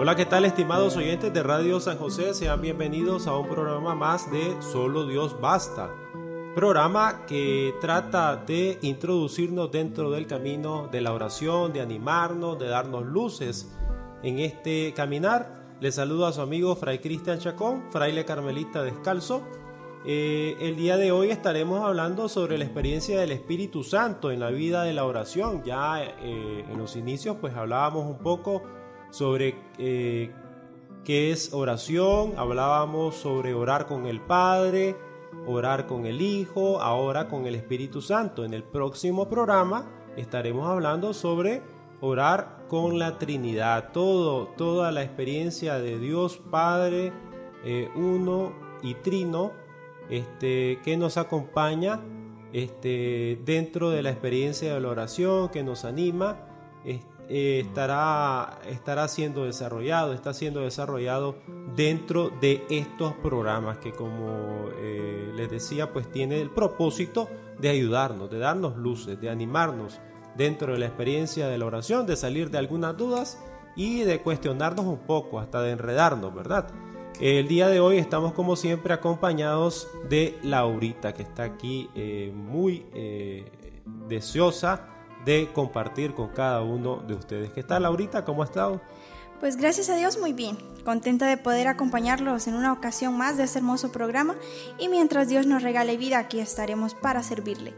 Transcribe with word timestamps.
Hola, 0.00 0.14
¿qué 0.14 0.26
tal 0.26 0.44
estimados 0.44 0.96
oyentes 0.96 1.32
de 1.32 1.42
Radio 1.42 1.80
San 1.80 1.98
José? 1.98 2.32
Sean 2.32 2.60
bienvenidos 2.60 3.26
a 3.26 3.36
un 3.36 3.48
programa 3.48 3.96
más 3.96 4.30
de 4.30 4.54
Solo 4.62 5.08
Dios 5.08 5.40
Basta. 5.40 5.90
Programa 6.54 7.26
que 7.26 7.74
trata 7.80 8.36
de 8.36 8.78
introducirnos 8.82 9.72
dentro 9.72 10.12
del 10.12 10.28
camino 10.28 10.86
de 10.92 11.00
la 11.00 11.12
oración, 11.12 11.72
de 11.72 11.80
animarnos, 11.80 12.60
de 12.60 12.68
darnos 12.68 13.06
luces 13.06 13.74
en 14.22 14.38
este 14.38 14.94
caminar. 14.94 15.64
Les 15.80 15.96
saludo 15.96 16.26
a 16.26 16.32
su 16.32 16.42
amigo 16.42 16.76
Fray 16.76 17.00
Cristian 17.00 17.40
Chacón, 17.40 17.90
fraile 17.90 18.24
carmelita 18.24 18.84
descalzo. 18.84 19.42
Eh, 20.06 20.56
el 20.60 20.76
día 20.76 20.96
de 20.96 21.10
hoy 21.10 21.30
estaremos 21.30 21.84
hablando 21.84 22.28
sobre 22.28 22.56
la 22.56 22.64
experiencia 22.64 23.18
del 23.18 23.32
Espíritu 23.32 23.82
Santo 23.82 24.30
en 24.30 24.38
la 24.38 24.50
vida 24.50 24.84
de 24.84 24.92
la 24.92 25.04
oración. 25.04 25.64
Ya 25.64 26.04
eh, 26.04 26.64
en 26.70 26.78
los 26.78 26.94
inicios 26.94 27.36
pues 27.40 27.56
hablábamos 27.56 28.06
un 28.06 28.18
poco 28.18 28.62
sobre 29.10 29.56
eh, 29.78 30.32
qué 31.04 31.30
es 31.30 31.52
oración, 31.52 32.34
hablábamos 32.36 33.16
sobre 33.16 33.54
orar 33.54 33.86
con 33.86 34.06
el 34.06 34.20
Padre, 34.20 34.96
orar 35.46 35.86
con 35.86 36.06
el 36.06 36.20
Hijo, 36.20 36.80
ahora 36.80 37.28
con 37.28 37.46
el 37.46 37.54
Espíritu 37.54 38.00
Santo. 38.00 38.44
En 38.44 38.54
el 38.54 38.62
próximo 38.62 39.28
programa 39.28 39.90
estaremos 40.16 40.68
hablando 40.68 41.14
sobre 41.14 41.62
orar 42.00 42.66
con 42.68 42.98
la 42.98 43.18
Trinidad, 43.18 43.92
todo, 43.92 44.48
toda 44.48 44.92
la 44.92 45.02
experiencia 45.02 45.78
de 45.78 45.98
Dios 45.98 46.38
Padre, 46.50 47.12
eh, 47.64 47.88
uno 47.94 48.52
y 48.82 48.94
trino, 48.94 49.52
este, 50.10 50.80
que 50.84 50.96
nos 50.96 51.16
acompaña 51.16 52.00
este, 52.52 53.40
dentro 53.44 53.90
de 53.90 54.02
la 54.02 54.10
experiencia 54.10 54.74
de 54.74 54.80
la 54.80 54.88
oración, 54.88 55.48
que 55.48 55.62
nos 55.62 55.84
anima. 55.84 56.47
Eh, 57.30 57.60
estará, 57.60 58.58
estará 58.66 59.06
siendo 59.06 59.44
desarrollado, 59.44 60.14
está 60.14 60.32
siendo 60.32 60.60
desarrollado 60.60 61.36
dentro 61.76 62.30
de 62.40 62.64
estos 62.70 63.12
programas 63.16 63.76
que 63.78 63.92
como 63.92 64.70
eh, 64.78 65.30
les 65.36 65.50
decía, 65.50 65.92
pues 65.92 66.10
tiene 66.10 66.40
el 66.40 66.48
propósito 66.48 67.28
de 67.58 67.68
ayudarnos, 67.68 68.30
de 68.30 68.38
darnos 68.38 68.78
luces, 68.78 69.20
de 69.20 69.28
animarnos 69.28 70.00
dentro 70.38 70.72
de 70.72 70.78
la 70.78 70.86
experiencia 70.86 71.48
de 71.48 71.58
la 71.58 71.66
oración, 71.66 72.06
de 72.06 72.16
salir 72.16 72.50
de 72.50 72.56
algunas 72.56 72.96
dudas 72.96 73.38
y 73.76 74.04
de 74.04 74.22
cuestionarnos 74.22 74.86
un 74.86 75.00
poco, 75.00 75.38
hasta 75.38 75.60
de 75.60 75.72
enredarnos, 75.72 76.34
¿verdad? 76.34 76.68
El 77.20 77.46
día 77.46 77.68
de 77.68 77.80
hoy 77.80 77.98
estamos 77.98 78.32
como 78.32 78.56
siempre 78.56 78.94
acompañados 78.94 79.88
de 80.08 80.38
Laurita, 80.42 81.12
que 81.12 81.24
está 81.24 81.42
aquí 81.42 81.90
eh, 81.94 82.32
muy 82.34 82.86
deseosa 84.08 84.97
de 85.24 85.50
compartir 85.52 86.14
con 86.14 86.28
cada 86.28 86.62
uno 86.62 86.96
de 87.06 87.14
ustedes. 87.14 87.52
¿Qué 87.52 87.62
tal, 87.62 87.82
Laurita? 87.82 88.24
¿Cómo 88.24 88.42
ha 88.42 88.46
estado? 88.46 88.80
Pues 89.40 89.56
gracias 89.56 89.88
a 89.88 89.96
Dios 89.96 90.18
muy 90.18 90.32
bien, 90.32 90.58
contenta 90.84 91.28
de 91.28 91.36
poder 91.36 91.68
acompañarlos 91.68 92.48
en 92.48 92.54
una 92.54 92.72
ocasión 92.72 93.16
más 93.16 93.36
de 93.36 93.44
este 93.44 93.58
hermoso 93.58 93.92
programa 93.92 94.34
y 94.78 94.88
mientras 94.88 95.28
Dios 95.28 95.46
nos 95.46 95.62
regale 95.62 95.96
vida 95.96 96.18
aquí 96.18 96.40
estaremos 96.40 96.94
para 96.94 97.22
servirle. 97.22 97.72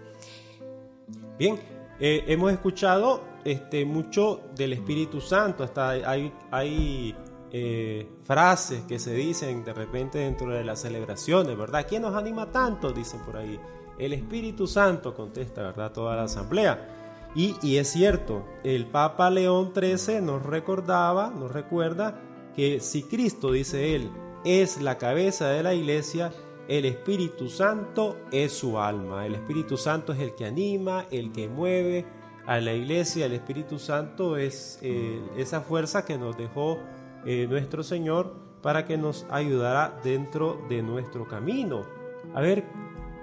Bien, 1.39 1.61
eh, 1.99 2.25
hemos 2.29 2.51
escuchado 2.51 3.23
este, 3.45 3.85
mucho 3.85 4.41
del 4.55 4.73
Espíritu 4.73 5.21
Santo, 5.21 5.63
hasta 5.63 5.91
hay, 5.91 6.33
hay 6.51 7.15
eh, 7.53 8.09
frases 8.25 8.83
que 8.85 8.99
se 8.99 9.13
dicen 9.13 9.65
de 9.65 9.75
repente 9.75 10.19
dentro 10.19 10.51
de 10.51 10.65
las 10.65 10.81
celebraciones, 10.81 11.59
¿verdad? 11.59 11.85
¿Quién 11.87 12.03
nos 12.03 12.15
anima 12.15 12.51
tanto? 12.51 12.91
Dicen 12.93 13.21
por 13.21 13.37
ahí. 13.37 13.61
El 13.99 14.15
Espíritu 14.15 14.67
Santo 14.67 15.15
contesta, 15.15 15.63
¿verdad? 15.63 15.93
Toda 15.93 16.17
la 16.17 16.23
asamblea. 16.23 17.00
Y, 17.35 17.77
es 17.77 17.89
cierto, 17.89 18.45
el 18.65 18.87
Papa 18.87 19.31
León 19.31 19.73
XIII 19.73 20.21
nos 20.21 20.45
recordaba, 20.45 21.31
nos 21.31 21.53
recuerda 21.53 22.21
que 22.57 22.81
si 22.81 23.05
Cristo, 23.05 23.53
dice 23.53 23.95
él, 23.95 24.11
es 24.45 24.81
la 24.81 24.99
cabeza 24.99 25.49
de 25.49 25.63
la 25.63 25.75
iglesia, 25.75 26.33
el 26.67 26.85
Espíritu 26.85 27.49
Santo 27.49 28.17
es 28.33 28.53
su 28.53 28.79
alma. 28.79 29.27
El 29.27 29.37
Espíritu 29.37 29.77
Santo 29.77 30.13
es 30.13 30.21
el 30.21 30.35
que 30.35 30.47
anima, 30.47 31.07
el 31.11 31.31
que 31.31 31.49
mueve 31.49 32.05
a 32.47 32.61
la 32.61 32.73
iglesia. 32.73 33.27
El 33.27 33.33
Espíritu 33.35 33.79
Santo 33.79 34.37
es 34.37 34.81
eh, 34.83 35.21
esa 35.37 35.61
fuerza 35.61 36.05
que 36.05 36.19
nos 36.19 36.37
dejó 36.37 36.79
eh, 37.25 37.47
nuestro 37.49 37.85
Señor 37.85 38.35
para 38.61 38.85
que 38.85 38.99
nos 38.99 39.25
ayudara 39.31 40.01
dentro 40.03 40.61
de 40.69 40.83
nuestro 40.83 41.29
camino. 41.29 41.83
A 42.35 42.41
ver, 42.41 42.65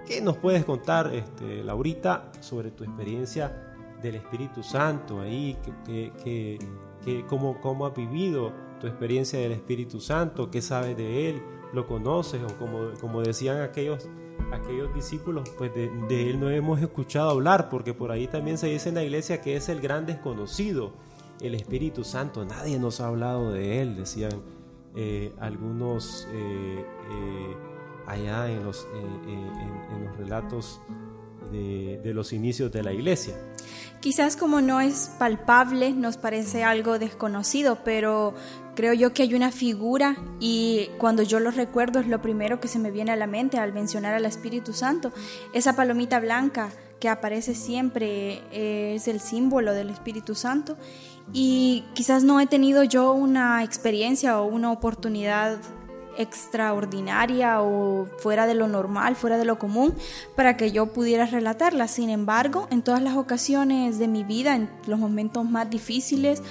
¿qué 0.05 0.21
nos 0.21 0.37
puedes 0.37 0.63
contar, 0.63 1.13
este, 1.13 1.63
Laurita, 1.63 2.31
sobre 2.39 2.71
tu 2.71 2.85
experiencia 2.85 3.66
del 4.01 4.15
Espíritu 4.15 4.63
Santo 4.63 5.21
ahí, 5.21 5.57
que, 5.85 6.11
que, 6.23 6.59
que, 7.03 7.25
cómo, 7.25 7.59
cómo 7.61 7.89
vivido 7.91 8.51
tu 8.79 8.87
experiencia 8.87 9.39
del 9.39 9.53
Espíritu 9.53 9.99
Santo, 9.99 10.51
qué 10.51 10.61
sabes 10.61 10.95
de 10.97 11.29
Él, 11.29 11.41
lo 11.73 11.87
conoces, 11.87 12.41
o 12.43 12.57
como, 12.57 12.91
como 12.99 13.21
decían 13.21 13.61
aquellos, 13.61 14.07
aquellos 14.51 14.93
discípulos, 14.93 15.49
pues 15.57 15.73
de, 15.73 16.29
Él 16.29 16.39
no 16.39 16.49
hemos 16.49 16.81
escuchado 16.81 17.29
hablar, 17.29 17.69
porque 17.69 17.93
por 17.93 18.11
ahí 18.11 18.27
también 18.27 18.57
se 18.57 18.67
dice 18.67 18.89
en 18.89 18.95
la 18.95 19.03
iglesia 19.03 19.41
que 19.41 19.55
es 19.55 19.69
el 19.69 19.81
gran 19.81 20.05
desconocido, 20.05 20.93
el 21.41 21.55
Espíritu 21.55 22.03
Santo, 22.03 22.45
nadie 22.45 22.79
nos 22.79 22.99
ha 22.99 23.07
hablado 23.07 23.51
de 23.51 23.81
Él, 23.81 23.95
decían 23.95 24.41
eh, 24.95 25.31
algunos 25.39 26.27
eh, 26.31 26.83
eh, 27.11 27.55
allá 28.07 28.49
en 28.49 28.63
los, 28.63 28.87
en, 28.95 30.05
los 30.05 30.17
relatos 30.17 30.81
de, 31.51 32.13
los 32.13 32.33
inicios 32.33 32.71
de 32.71 32.83
la 32.83 32.93
iglesia. 32.93 33.35
Quizás 33.99 34.35
como 34.35 34.61
no 34.61 34.79
es 34.79 35.11
palpable, 35.17 35.91
nos 35.91 36.17
parece 36.17 36.63
algo 36.63 36.99
desconocido, 36.99 37.79
pero 37.83 38.33
creo 38.75 38.93
yo 38.93 39.11
que 39.13 39.23
hay 39.23 39.33
una 39.33 39.51
figura 39.51 40.17
y 40.39 40.89
cuando 40.99 41.23
yo 41.23 41.39
lo 41.39 41.51
recuerdo 41.51 41.99
es 41.99 42.07
lo 42.07 42.21
primero 42.21 42.59
que 42.59 42.67
se 42.67 42.79
me 42.79 42.91
viene 42.91 43.11
a 43.11 43.15
la 43.15 43.27
mente 43.27 43.57
al 43.57 43.73
mencionar 43.73 44.13
al 44.13 44.25
Espíritu 44.25 44.73
Santo. 44.73 45.11
Esa 45.53 45.75
palomita 45.75 46.19
blanca 46.19 46.69
que 46.99 47.09
aparece 47.09 47.55
siempre 47.55 48.41
eh, 48.51 48.93
es 48.95 49.07
el 49.07 49.19
símbolo 49.19 49.73
del 49.73 49.89
Espíritu 49.89 50.35
Santo 50.35 50.77
y 51.33 51.83
quizás 51.93 52.23
no 52.23 52.39
he 52.39 52.47
tenido 52.47 52.83
yo 52.83 53.11
una 53.11 53.63
experiencia 53.63 54.39
o 54.39 54.45
una 54.45 54.71
oportunidad 54.71 55.59
extraordinaria 56.17 57.61
o 57.61 58.07
fuera 58.17 58.47
de 58.47 58.53
lo 58.53 58.67
normal, 58.67 59.15
fuera 59.15 59.37
de 59.37 59.45
lo 59.45 59.59
común, 59.59 59.93
para 60.35 60.57
que 60.57 60.71
yo 60.71 60.87
pudiera 60.87 61.25
relatarla. 61.25 61.87
Sin 61.87 62.09
embargo, 62.09 62.67
en 62.71 62.81
todas 62.81 63.01
las 63.01 63.15
ocasiones 63.15 63.99
de 63.99 64.07
mi 64.07 64.23
vida, 64.23 64.55
en 64.55 64.69
los 64.85 64.99
momentos 64.99 65.45
más 65.49 65.69
difíciles 65.69 66.41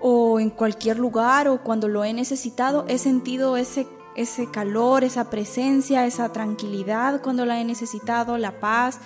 o 0.00 0.40
en 0.40 0.50
cualquier 0.50 0.98
lugar 0.98 1.48
o 1.48 1.62
cuando 1.62 1.88
lo 1.88 2.04
he 2.04 2.12
necesitado, 2.12 2.84
he 2.88 2.98
sentido 2.98 3.56
ese, 3.56 3.86
ese 4.14 4.50
calor, 4.50 5.04
esa 5.04 5.30
presencia, 5.30 6.06
esa 6.06 6.32
tranquilidad 6.32 7.22
cuando 7.22 7.46
la 7.46 7.60
he 7.60 7.64
necesitado, 7.64 8.38
la 8.38 8.60
paz, 8.60 8.98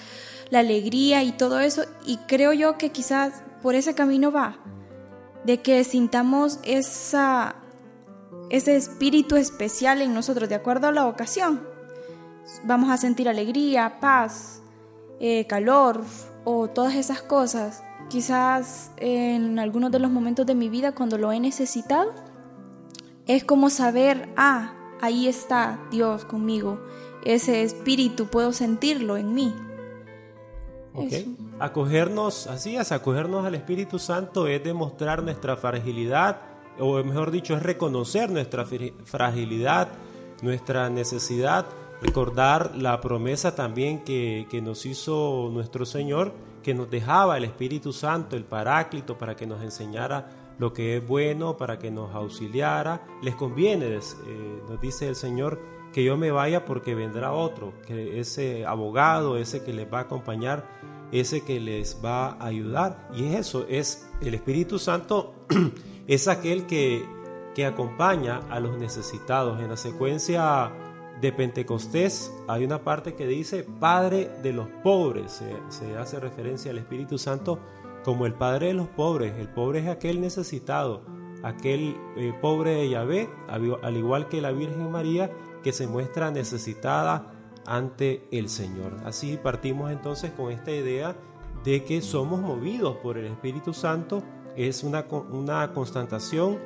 la 0.51 0.61
alegría 0.61 1.23
y 1.23 1.33
todo 1.33 1.61
eso. 1.61 1.85
Y 2.05 2.19
creo 2.27 2.53
yo 2.53 2.77
que 2.77 2.91
quizás 2.91 3.43
por 3.63 3.75
ese 3.75 3.95
camino 3.95 4.33
va, 4.33 4.59
de 5.45 5.63
que 5.63 5.85
sintamos 5.85 6.59
esa 6.65 7.57
ese 8.51 8.77
espíritu 8.77 9.37
especial 9.37 10.03
en 10.03 10.13
nosotros 10.13 10.49
de 10.49 10.57
acuerdo 10.57 10.89
a 10.89 10.93
la 10.93 11.07
ocasión. 11.07 11.61
Vamos 12.65 12.91
a 12.91 12.97
sentir 12.97 13.29
alegría, 13.29 14.01
paz, 14.01 14.61
eh, 15.21 15.47
calor 15.47 16.03
o 16.45 16.69
todas 16.69 16.95
esas 16.97 17.23
cosas. 17.23 17.83
Quizás 18.09 18.91
en 18.97 19.59
algunos 19.59 19.93
de 19.93 20.01
los 20.01 20.11
momentos 20.11 20.45
de 20.47 20.57
mi 20.57 20.69
vida 20.69 20.93
cuando 20.93 21.17
lo 21.17 21.31
he 21.31 21.39
necesitado, 21.39 22.13
es 23.27 23.45
como 23.45 23.71
saber, 23.71 24.29
ah, 24.37 24.75
ahí 25.01 25.29
está 25.29 25.79
Dios 25.93 26.25
conmigo. 26.25 26.81
Ese 27.25 27.63
espíritu 27.63 28.27
puedo 28.27 28.53
sentirlo 28.53 29.17
en 29.17 29.33
mí. 29.33 29.55
Acogernos, 31.61 32.49
así 32.49 32.77
es, 32.77 32.91
acogernos 32.91 33.47
al 33.47 33.55
Espíritu 33.55 33.99
Santo 33.99 34.49
es 34.49 34.65
demostrar 34.65 35.23
nuestra 35.23 35.57
fragilidad, 35.57 36.41
o 36.81 37.03
mejor 37.05 37.31
dicho, 37.31 37.55
es 37.57 37.63
reconocer 37.63 38.31
nuestra 38.31 38.67
fragilidad, 39.05 39.89
nuestra 40.43 40.89
necesidad, 40.91 41.67
recordar 42.01 42.77
la 42.77 43.01
promesa 43.01 43.55
también 43.55 44.03
que, 44.03 44.61
nos 44.63 44.87
hizo 44.87 45.51
nuestro 45.53 45.85
Señor, 45.85 46.33
que 46.63 46.75
nos 46.75 46.91
dejaba 46.91 47.37
el 47.37 47.45
Espíritu 47.45 47.93
Santo, 47.93 48.37
el 48.37 48.45
Paráclito, 48.45 49.19
para 49.19 49.37
que 49.37 49.47
nos 49.47 49.63
enseñara 49.63 50.29
lo 50.59 50.73
que 50.73 50.97
es 50.97 51.07
bueno, 51.07 51.57
para 51.57 51.79
que 51.79 51.91
nos 51.91 52.15
auxiliara. 52.15 53.07
Les 53.23 53.35
conviene, 53.35 53.97
eh, 53.97 54.01
nos 54.69 54.81
dice 54.81 55.09
el 55.09 55.17
Señor, 55.17 55.59
que 55.93 56.05
yo 56.05 56.17
me 56.17 56.31
vaya 56.31 56.65
porque 56.65 56.95
vendrá 56.95 57.33
otro, 57.33 57.73
que 57.87 58.21
ese 58.21 58.65
abogado, 58.65 59.37
ese 59.37 59.65
que 59.65 59.73
les 59.73 59.93
va 59.93 59.99
a 59.99 60.03
acompañar, 60.03 60.67
ese 61.13 61.43
que 61.43 61.61
les 61.61 62.01
va 62.05 62.33
a 62.33 62.47
ayudar. 62.47 63.09
Y 63.15 63.25
es 63.25 63.41
eso, 63.41 63.67
es 63.69 64.09
el 64.21 64.35
Espíritu 64.35 64.79
Santo 64.79 65.35
es 66.11 66.27
aquel 66.27 66.67
que, 66.67 67.09
que 67.55 67.65
acompaña 67.65 68.41
a 68.51 68.59
los 68.59 68.77
necesitados. 68.77 69.61
En 69.61 69.69
la 69.69 69.77
secuencia 69.77 70.73
de 71.21 71.33
Pentecostés 71.33 72.33
hay 72.49 72.65
una 72.65 72.83
parte 72.83 73.15
que 73.15 73.29
dice 73.29 73.65
Padre 73.79 74.29
de 74.43 74.53
los 74.53 74.67
pobres. 74.83 75.41
Se, 75.69 75.97
hace 75.97 76.19
referencia 76.19 76.73
al 76.73 76.79
Espíritu 76.79 77.17
Santo 77.17 77.61
como 78.05 78.27
el 78.27 78.35
Padre 78.35 78.69
de 78.69 78.75
los 78.75 78.89
pobres. 78.89 79.35
El 79.39 79.49
pobre 79.49 79.79
es 79.79 79.89
aquel 79.89 80.21
necesitado, 80.21 81.03
aquel 81.45 81.97
eh, 82.17 82.35
pobre 82.41 82.73
de 82.73 82.91
Yahvé, 82.91 83.31
al 83.49 83.97
igual 83.97 84.27
que 84.29 84.41
la 84.41 84.51
Virgen 84.51 84.91
María, 84.91 85.31
que 85.63 85.71
se 85.71 85.87
muestra 85.87 86.33
necesitada 86.33 87.35
ante 87.67 88.27
el 88.33 88.49
Señor. 88.49 88.97
Así 89.05 89.39
partimos 89.41 89.93
entonces 89.93 90.33
con 90.33 90.51
esta 90.51 90.73
idea 90.73 91.15
de 91.63 91.85
que 91.85 92.03
somos 92.03 92.41
movidos 92.41 92.97
por 92.97 93.17
el 93.17 93.27
Espíritu 93.27 93.73
Santo, 93.73 94.25
es 94.57 94.83
una, 94.85 95.07
una 95.31 95.73
constatación 95.73 96.59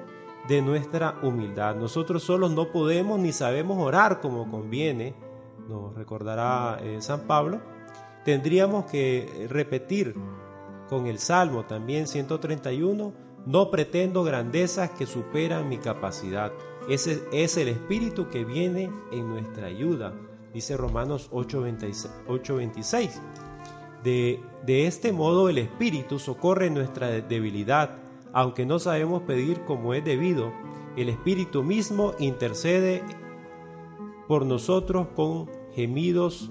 de 0.48 0.60
nuestra 0.62 1.18
humildad. 1.22 1.76
Nosotros 1.76 2.22
solos 2.22 2.50
no 2.50 2.70
podemos 2.70 3.18
ni 3.18 3.32
sabemos 3.32 3.78
orar 3.78 4.20
como 4.20 4.50
conviene, 4.50 5.14
nos 5.68 5.94
recordará 5.94 6.78
eh, 6.82 7.00
San 7.00 7.22
Pablo. 7.22 7.60
Tendríamos 8.24 8.86
que 8.86 9.46
repetir 9.50 10.14
con 10.88 11.06
el 11.06 11.18
Salmo 11.18 11.64
también 11.64 12.06
131, 12.06 13.12
no 13.46 13.70
pretendo 13.70 14.24
grandezas 14.24 14.90
que 14.90 15.06
superan 15.06 15.68
mi 15.68 15.78
capacidad. 15.78 16.52
Ese 16.88 17.22
es 17.32 17.56
el 17.56 17.68
Espíritu 17.68 18.28
que 18.28 18.44
viene 18.44 18.90
en 19.10 19.28
nuestra 19.28 19.66
ayuda, 19.66 20.12
dice 20.52 20.76
Romanos 20.76 21.30
8:26. 21.32 23.20
De, 24.04 24.40
este 24.66 25.12
modo 25.12 25.48
el 25.48 25.58
Espíritu 25.58 26.18
socorre 26.18 26.70
nuestra 26.70 27.08
debilidad 27.08 27.98
aunque 28.34 28.66
no 28.66 28.80
sabemos 28.80 29.22
pedir 29.22 29.64
como 29.64 29.94
es 29.94 30.04
debido, 30.04 30.52
el 30.96 31.08
Espíritu 31.08 31.62
mismo 31.62 32.14
intercede 32.18 33.04
por 34.26 34.44
nosotros 34.44 35.06
con 35.14 35.48
gemidos 35.72 36.50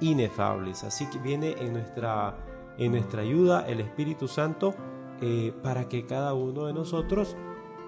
inefables. 0.00 0.82
Así 0.82 1.06
que 1.06 1.20
viene 1.20 1.54
en 1.60 1.74
nuestra, 1.74 2.36
en 2.78 2.90
nuestra 2.90 3.22
ayuda 3.22 3.64
el 3.68 3.80
Espíritu 3.80 4.26
Santo 4.26 4.74
eh, 5.22 5.52
para 5.62 5.88
que 5.88 6.04
cada 6.04 6.34
uno 6.34 6.66
de 6.66 6.72
nosotros 6.72 7.36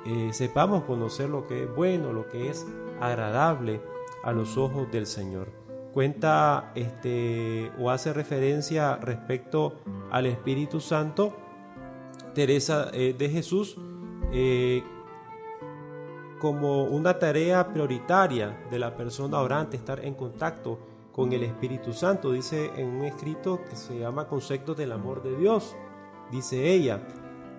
eh, 0.06 0.30
sepamos 0.32 0.84
conocer 0.84 1.30
lo 1.30 1.48
que 1.48 1.64
es 1.64 1.74
bueno, 1.74 2.12
lo 2.12 2.28
que 2.28 2.48
es 2.48 2.64
agradable 3.00 3.80
a 4.22 4.30
los 4.30 4.56
ojos 4.56 4.88
del 4.92 5.06
Señor. 5.06 5.59
Cuenta 5.92 6.70
este, 6.76 7.72
o 7.78 7.90
hace 7.90 8.12
referencia 8.12 8.96
respecto 8.96 9.74
al 10.10 10.26
Espíritu 10.26 10.80
Santo 10.80 11.34
Teresa 12.34 12.90
eh, 12.92 13.14
de 13.16 13.28
Jesús 13.28 13.76
eh, 14.32 14.82
como 16.38 16.84
una 16.84 17.18
tarea 17.18 17.72
prioritaria 17.72 18.66
de 18.70 18.78
la 18.78 18.96
persona 18.96 19.40
orante, 19.40 19.76
estar 19.76 20.04
en 20.04 20.14
contacto 20.14 20.78
con 21.12 21.32
el 21.32 21.42
Espíritu 21.42 21.92
Santo. 21.92 22.32
Dice 22.32 22.70
en 22.76 22.86
un 22.88 23.04
escrito 23.04 23.60
que 23.68 23.76
se 23.76 23.98
llama 23.98 24.28
Conceptos 24.28 24.76
del 24.76 24.92
Amor 24.92 25.22
de 25.22 25.36
Dios. 25.36 25.76
Dice 26.30 26.72
ella, 26.72 27.02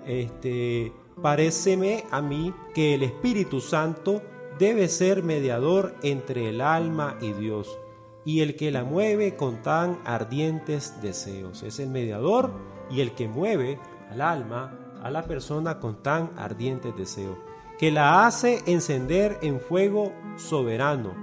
este, 0.06 0.94
paréceme 1.22 2.06
a 2.10 2.22
mí 2.22 2.54
que 2.74 2.96
el 2.96 3.04
Espíritu 3.04 3.60
Santo 3.60 4.22
debe 4.58 4.88
ser 4.88 5.22
mediador 5.22 5.94
entre 6.02 6.50
el 6.50 6.62
alma 6.62 7.18
y 7.22 7.34
Dios 7.34 7.78
y 8.24 8.42
el 8.42 8.56
que 8.56 8.72
la 8.72 8.84
mueve 8.84 9.36
con 9.36 9.62
tan 9.62 10.00
ardientes 10.06 11.02
deseos. 11.02 11.64
Es 11.64 11.80
el 11.80 11.90
mediador 11.90 12.52
y 12.90 13.02
el 13.02 13.14
que 13.14 13.28
mueve 13.28 13.80
al 14.10 14.22
alma, 14.22 14.78
a 15.02 15.10
la 15.10 15.24
persona 15.24 15.80
con 15.80 16.04
tan 16.04 16.32
ardientes 16.38 16.96
deseos, 16.96 17.38
que 17.80 17.92
la 17.92 18.28
hace 18.28 18.62
encender 18.68 19.40
en 19.42 19.60
fuego 19.60 20.14
soberano, 20.38 21.14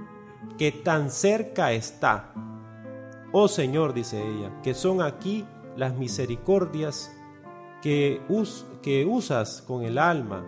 que 0.56 0.73
tan 0.73 1.11
cerca 1.11 1.73
está. 1.73 2.33
Oh 3.31 3.47
Señor, 3.47 3.94
dice 3.94 4.21
ella, 4.21 4.61
que 4.62 4.75
son 4.75 5.03
aquí 5.03 5.44
las 5.77 5.94
misericordias 5.94 7.15
que, 7.81 8.21
que 8.83 9.06
usas 9.06 9.62
con 9.62 9.85
el 9.85 9.99
alma. 9.99 10.44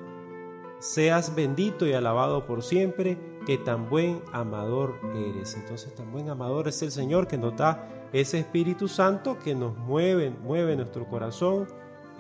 Seas 0.81 1.35
bendito 1.35 1.87
y 1.87 1.93
alabado 1.93 2.47
por 2.47 2.63
siempre, 2.63 3.19
que 3.51 3.59
tan 3.59 3.91
buen 3.91 4.23
amador 4.31 5.01
eres. 5.13 5.57
Entonces, 5.57 5.93
tan 5.97 6.13
buen 6.13 6.31
amador 6.31 6.69
es 6.69 6.81
el 6.83 6.93
Señor 6.93 7.27
que 7.27 7.37
nos 7.37 7.57
da 7.57 7.89
ese 8.13 8.39
Espíritu 8.39 8.87
Santo 8.87 9.41
que 9.41 9.57
nos 9.57 9.77
mueve, 9.77 10.31
mueve 10.31 10.77
nuestro 10.77 11.05
corazón, 11.09 11.67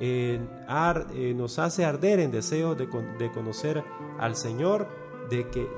eh, 0.01 0.41
nos 1.37 1.61
hace 1.61 1.85
arder 1.85 2.19
en 2.19 2.33
deseos 2.33 2.77
de, 2.77 2.89
conocer 3.31 3.85
al 4.19 4.35
Señor, 4.35 4.89
de, 5.31 5.49
que, 5.49 5.69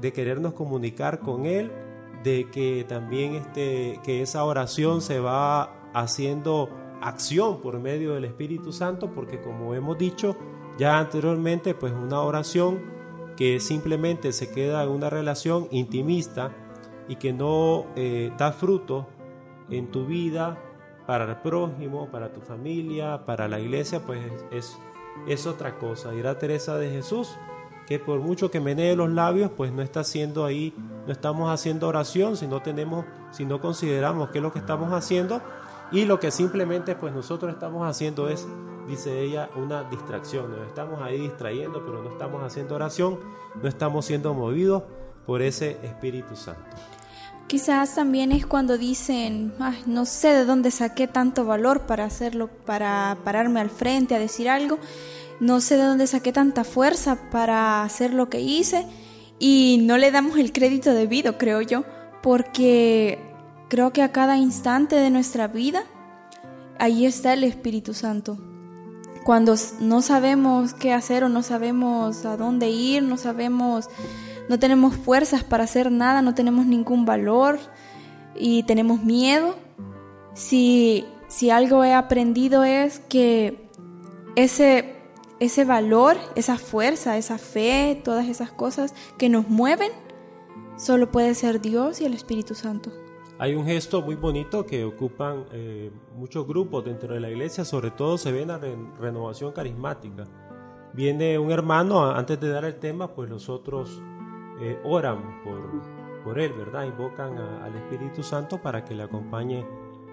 de, 0.00 0.12
querernos 0.12 0.54
comunicar 0.54 1.20
con 1.20 1.46
Él, 1.46 1.70
de 2.24 2.50
que 2.50 2.84
también 2.88 3.36
este, 3.36 4.00
que 4.02 4.20
esa 4.20 4.42
oración 4.42 5.00
se 5.00 5.20
va 5.20 5.90
haciendo 5.94 6.68
acción 7.00 7.60
por 7.60 7.78
medio 7.78 8.14
del 8.14 8.24
Espíritu 8.24 8.72
Santo, 8.72 9.12
porque 9.14 9.40
como 9.40 9.76
hemos 9.76 9.96
dicho 9.96 10.36
ya 10.80 10.98
anteriormente, 10.98 11.74
pues 11.74 11.92
una 11.92 12.22
oración 12.22 12.80
que 13.36 13.60
simplemente 13.60 14.32
se 14.32 14.50
queda 14.50 14.82
en 14.82 14.88
una 14.88 15.10
relación 15.10 15.68
intimista 15.70 16.52
y 17.06 17.16
que 17.16 17.34
no 17.34 17.84
eh, 17.96 18.32
da 18.38 18.52
fruto 18.52 19.06
en 19.68 19.90
tu 19.90 20.06
vida, 20.06 20.58
para 21.06 21.24
el 21.24 21.36
prójimo, 21.36 22.08
para 22.10 22.32
tu 22.32 22.40
familia, 22.40 23.26
para 23.26 23.46
la 23.46 23.60
iglesia, 23.60 24.00
pues 24.06 24.20
es, 24.50 24.78
es 25.26 25.46
otra 25.46 25.76
cosa. 25.76 26.12
Dirá 26.12 26.38
Teresa 26.38 26.78
de 26.78 26.88
Jesús 26.88 27.36
que 27.86 27.98
por 27.98 28.20
mucho 28.20 28.50
que 28.50 28.60
menee 28.60 28.94
los 28.94 29.10
labios, 29.10 29.50
pues 29.54 29.72
no 29.72 29.82
está 29.82 30.00
haciendo 30.00 30.46
ahí, 30.46 30.72
no 31.06 31.12
estamos 31.12 31.50
haciendo 31.50 31.88
oración, 31.88 32.36
si 32.36 32.46
no 32.46 32.62
tenemos, 32.62 33.04
si 33.32 33.44
no 33.44 33.60
consideramos 33.60 34.30
qué 34.30 34.38
es 34.38 34.42
lo 34.42 34.52
que 34.52 34.60
estamos 34.60 34.92
haciendo 34.92 35.42
y 35.90 36.04
lo 36.04 36.20
que 36.20 36.30
simplemente 36.30 36.94
pues 36.94 37.12
nosotros 37.12 37.52
estamos 37.52 37.86
haciendo 37.86 38.28
es, 38.28 38.46
dice 38.90 39.20
ella, 39.22 39.48
una 39.56 39.84
distracción. 39.84 40.50
Nos 40.50 40.66
estamos 40.66 41.00
ahí 41.00 41.18
distrayendo, 41.20 41.84
pero 41.84 42.02
no 42.02 42.10
estamos 42.10 42.42
haciendo 42.42 42.74
oración, 42.74 43.18
no 43.62 43.68
estamos 43.68 44.04
siendo 44.04 44.34
movidos 44.34 44.82
por 45.26 45.42
ese 45.42 45.78
Espíritu 45.82 46.36
Santo. 46.36 46.62
Quizás 47.46 47.94
también 47.94 48.30
es 48.32 48.46
cuando 48.46 48.78
dicen, 48.78 49.54
no 49.86 50.06
sé 50.06 50.28
de 50.34 50.44
dónde 50.44 50.70
saqué 50.70 51.08
tanto 51.08 51.44
valor 51.44 51.82
para 51.82 52.04
hacerlo, 52.04 52.48
para 52.64 53.18
pararme 53.24 53.60
al 53.60 53.70
frente 53.70 54.14
a 54.14 54.18
decir 54.18 54.48
algo, 54.48 54.78
no 55.40 55.60
sé 55.60 55.76
de 55.76 55.84
dónde 55.84 56.06
saqué 56.06 56.32
tanta 56.32 56.64
fuerza 56.64 57.30
para 57.30 57.82
hacer 57.82 58.12
lo 58.12 58.28
que 58.28 58.40
hice 58.40 58.86
y 59.40 59.80
no 59.82 59.98
le 59.98 60.12
damos 60.12 60.38
el 60.38 60.52
crédito 60.52 60.94
debido, 60.94 61.38
creo 61.38 61.60
yo, 61.60 61.84
porque 62.22 63.18
creo 63.68 63.92
que 63.92 64.02
a 64.02 64.12
cada 64.12 64.36
instante 64.36 64.96
de 64.96 65.10
nuestra 65.10 65.48
vida 65.48 65.82
ahí 66.78 67.04
está 67.04 67.32
el 67.32 67.42
Espíritu 67.42 67.94
Santo. 67.94 68.49
Cuando 69.30 69.54
no 69.78 70.02
sabemos 70.02 70.74
qué 70.74 70.92
hacer 70.92 71.22
o 71.22 71.28
no 71.28 71.44
sabemos 71.44 72.24
a 72.24 72.36
dónde 72.36 72.68
ir, 72.70 73.04
no 73.04 73.16
sabemos 73.16 73.88
no 74.48 74.58
tenemos 74.58 74.96
fuerzas 74.96 75.44
para 75.44 75.62
hacer 75.62 75.92
nada, 75.92 76.20
no 76.20 76.34
tenemos 76.34 76.66
ningún 76.66 77.04
valor 77.04 77.60
y 78.34 78.64
tenemos 78.64 79.04
miedo. 79.04 79.54
Si, 80.34 81.06
si 81.28 81.50
algo 81.50 81.84
he 81.84 81.94
aprendido 81.94 82.64
es 82.64 82.98
que 82.98 83.68
ese, 84.34 84.96
ese 85.38 85.64
valor, 85.64 86.16
esa 86.34 86.58
fuerza, 86.58 87.16
esa 87.16 87.38
fe, 87.38 88.02
todas 88.02 88.26
esas 88.26 88.50
cosas 88.50 88.94
que 89.16 89.28
nos 89.28 89.48
mueven, 89.48 89.92
solo 90.76 91.12
puede 91.12 91.36
ser 91.36 91.60
Dios 91.60 92.00
y 92.00 92.04
el 92.04 92.14
Espíritu 92.14 92.56
Santo. 92.56 92.90
Hay 93.40 93.54
un 93.54 93.64
gesto 93.64 94.02
muy 94.02 94.16
bonito 94.16 94.66
que 94.66 94.84
ocupan 94.84 95.46
eh, 95.50 95.90
muchos 96.14 96.46
grupos 96.46 96.84
dentro 96.84 97.14
de 97.14 97.20
la 97.20 97.30
iglesia, 97.30 97.64
sobre 97.64 97.90
todo 97.90 98.18
se 98.18 98.30
ve 98.32 98.42
en 98.42 98.48
la 98.48 98.58
renovación 98.58 99.52
carismática. 99.52 100.26
Viene 100.92 101.38
un 101.38 101.50
hermano, 101.50 102.04
antes 102.04 102.38
de 102.38 102.50
dar 102.50 102.66
el 102.66 102.74
tema, 102.74 103.08
pues 103.08 103.30
los 103.30 103.48
otros 103.48 104.02
eh, 104.60 104.78
oran 104.84 105.40
por, 106.22 106.38
él, 106.38 106.52
¿verdad? 106.52 106.84
Invocan 106.84 107.38
al 107.38 107.74
Espíritu 107.76 108.22
Santo 108.22 108.60
para 108.60 108.84
que 108.84 108.94
le 108.94 109.04
acompañe 109.04 109.66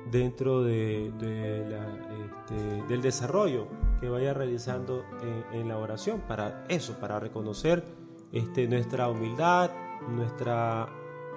dentro 0.10 0.64
de, 0.64 1.08
este, 1.08 2.84
del 2.88 3.02
desarrollo 3.02 3.68
que 4.00 4.08
vaya 4.08 4.34
realizando 4.34 5.04
en, 5.52 5.68
la 5.68 5.78
oración, 5.78 6.22
para 6.30 6.64
eso, 6.70 6.98
para 6.98 7.20
reconocer 7.20 7.84
este, 8.32 8.70
nuestra 8.70 9.10
humildad, 9.10 9.70
nuestra 10.08 10.88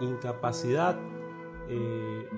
incapacidad, 0.01 0.97
eh, 1.71 2.29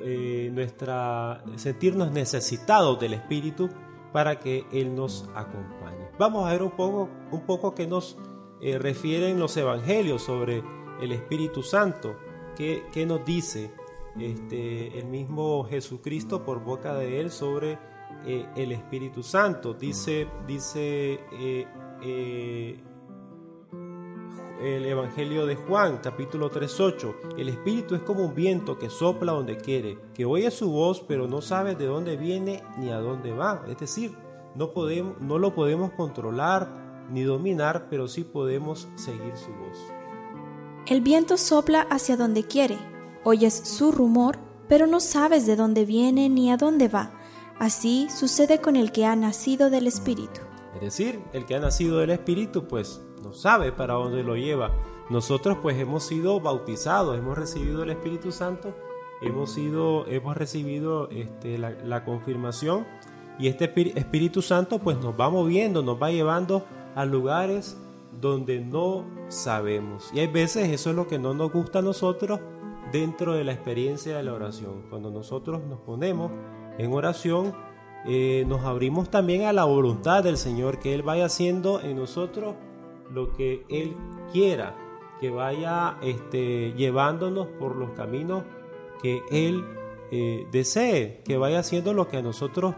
eh, 0.00 0.50
nuestra 0.52 1.42
sentirnos 1.56 2.10
necesitados 2.12 3.00
del 3.00 3.14
Espíritu 3.14 3.70
para 4.12 4.38
que 4.38 4.66
Él 4.70 4.94
nos 4.94 5.26
acompañe. 5.34 6.10
Vamos 6.18 6.46
a 6.46 6.52
ver 6.52 6.62
un 6.62 6.72
poco, 6.72 7.08
un 7.30 7.40
poco 7.46 7.74
que 7.74 7.86
nos 7.86 8.18
eh, 8.60 8.78
refieren 8.78 9.38
los 9.38 9.56
evangelios 9.56 10.22
sobre 10.22 10.62
el 11.00 11.12
Espíritu 11.12 11.62
Santo. 11.62 12.16
¿Qué, 12.54 13.06
nos 13.06 13.24
dice 13.24 13.72
este, 14.18 14.98
el 14.98 15.06
mismo 15.06 15.64
Jesucristo 15.64 16.44
por 16.44 16.62
boca 16.62 16.94
de 16.94 17.20
él 17.20 17.30
sobre 17.30 17.78
el 18.26 18.72
Espíritu 18.72 19.22
Santo? 19.22 19.72
Dice, 19.72 20.28
dice 20.46 21.18
el 24.60 24.84
Evangelio 24.86 25.46
de 25.46 25.56
Juan, 25.56 25.98
capítulo 26.02 26.50
3.8, 26.50 27.36
el 27.38 27.48
Espíritu 27.48 27.94
es 27.94 28.02
como 28.02 28.24
un 28.24 28.34
viento 28.34 28.78
que 28.78 28.90
sopla 28.90 29.32
donde 29.32 29.56
quiere, 29.56 29.98
que 30.14 30.24
oye 30.24 30.50
su 30.50 30.70
voz 30.70 31.00
pero 31.06 31.26
no 31.26 31.40
sabe 31.40 31.74
de 31.74 31.86
dónde 31.86 32.16
viene 32.16 32.62
ni 32.78 32.90
a 32.90 32.98
dónde 32.98 33.32
va. 33.32 33.64
Es 33.68 33.78
decir, 33.78 34.16
no, 34.54 34.72
podemos, 34.72 35.20
no 35.20 35.38
lo 35.38 35.54
podemos 35.54 35.92
controlar 35.92 37.06
ni 37.10 37.22
dominar, 37.22 37.88
pero 37.90 38.08
sí 38.08 38.22
podemos 38.24 38.88
seguir 38.94 39.36
su 39.36 39.50
voz. 39.52 39.78
El 40.86 41.00
viento 41.00 41.36
sopla 41.36 41.82
hacia 41.90 42.16
donde 42.16 42.44
quiere, 42.44 42.78
oyes 43.24 43.54
su 43.54 43.90
rumor, 43.92 44.38
pero 44.68 44.86
no 44.86 45.00
sabes 45.00 45.46
de 45.46 45.56
dónde 45.56 45.84
viene 45.84 46.28
ni 46.28 46.50
a 46.50 46.56
dónde 46.56 46.88
va. 46.88 47.12
Así 47.58 48.08
sucede 48.10 48.60
con 48.60 48.76
el 48.76 48.92
que 48.92 49.04
ha 49.06 49.16
nacido 49.16 49.70
del 49.70 49.86
Espíritu. 49.86 50.40
Es 50.74 50.80
decir, 50.80 51.20
el 51.32 51.46
que 51.46 51.54
ha 51.54 51.60
nacido 51.60 51.98
del 51.98 52.10
Espíritu 52.10 52.66
pues 52.66 53.00
no 53.24 53.32
sabe 53.32 53.72
para 53.72 53.94
dónde 53.94 54.22
lo 54.22 54.36
lleva. 54.36 54.70
Nosotros 55.10 55.58
pues 55.60 55.78
hemos 55.78 56.04
sido 56.04 56.40
bautizados, 56.40 57.18
hemos 57.18 57.36
recibido 57.36 57.82
el 57.82 57.90
Espíritu 57.90 58.32
Santo, 58.32 58.74
hemos, 59.20 59.50
sido, 59.50 60.06
hemos 60.06 60.36
recibido 60.36 61.08
este, 61.10 61.58
la, 61.58 62.04
confirmación 62.04 62.86
y 63.38 63.48
este 63.48 63.64
Espíritu 63.98 64.42
Santo 64.42 64.78
pues 64.78 64.98
nos 64.98 65.18
va 65.18 65.28
moviendo, 65.28 65.82
nos 65.82 66.00
va 66.00 66.10
llevando 66.10 66.64
a 66.94 67.04
lugares 67.04 67.76
donde 68.20 68.60
no 68.60 69.04
sabemos. 69.28 70.10
Y 70.14 70.20
hay 70.20 70.28
veces 70.28 70.70
eso 70.70 70.90
es 70.90 70.96
lo 70.96 71.06
que 71.08 71.18
no 71.18 71.34
nos 71.34 71.52
gusta 71.52 71.80
a 71.80 71.82
nosotros 71.82 72.40
dentro 72.92 73.34
de 73.34 73.44
la 73.44 73.52
experiencia 73.52 74.16
de 74.16 74.22
la 74.22 74.32
oración. 74.32 74.84
Cuando 74.88 75.10
nosotros 75.10 75.62
nos 75.64 75.80
ponemos 75.80 76.30
en 76.78 76.92
oración, 76.92 77.54
eh, 78.06 78.44
nos 78.46 78.64
abrimos 78.64 79.10
también 79.10 79.42
a 79.42 79.52
la 79.52 79.64
voluntad 79.64 80.22
del 80.22 80.36
Señor, 80.36 80.78
que 80.78 80.94
Él 80.94 81.02
vaya 81.02 81.26
haciendo 81.26 81.80
en 81.80 81.96
nosotros 81.96 82.54
lo 83.10 83.32
que 83.32 83.64
Él 83.68 83.96
quiera, 84.32 84.76
que 85.20 85.30
vaya 85.30 85.98
este, 86.02 86.72
llevándonos 86.72 87.46
por 87.58 87.76
los 87.76 87.90
caminos 87.90 88.44
que 89.02 89.20
Él 89.30 89.64
eh, 90.10 90.46
desee, 90.50 91.22
que 91.24 91.36
vaya 91.36 91.60
haciendo 91.60 91.92
lo 91.92 92.08
que 92.08 92.18
a 92.18 92.22
nosotros 92.22 92.74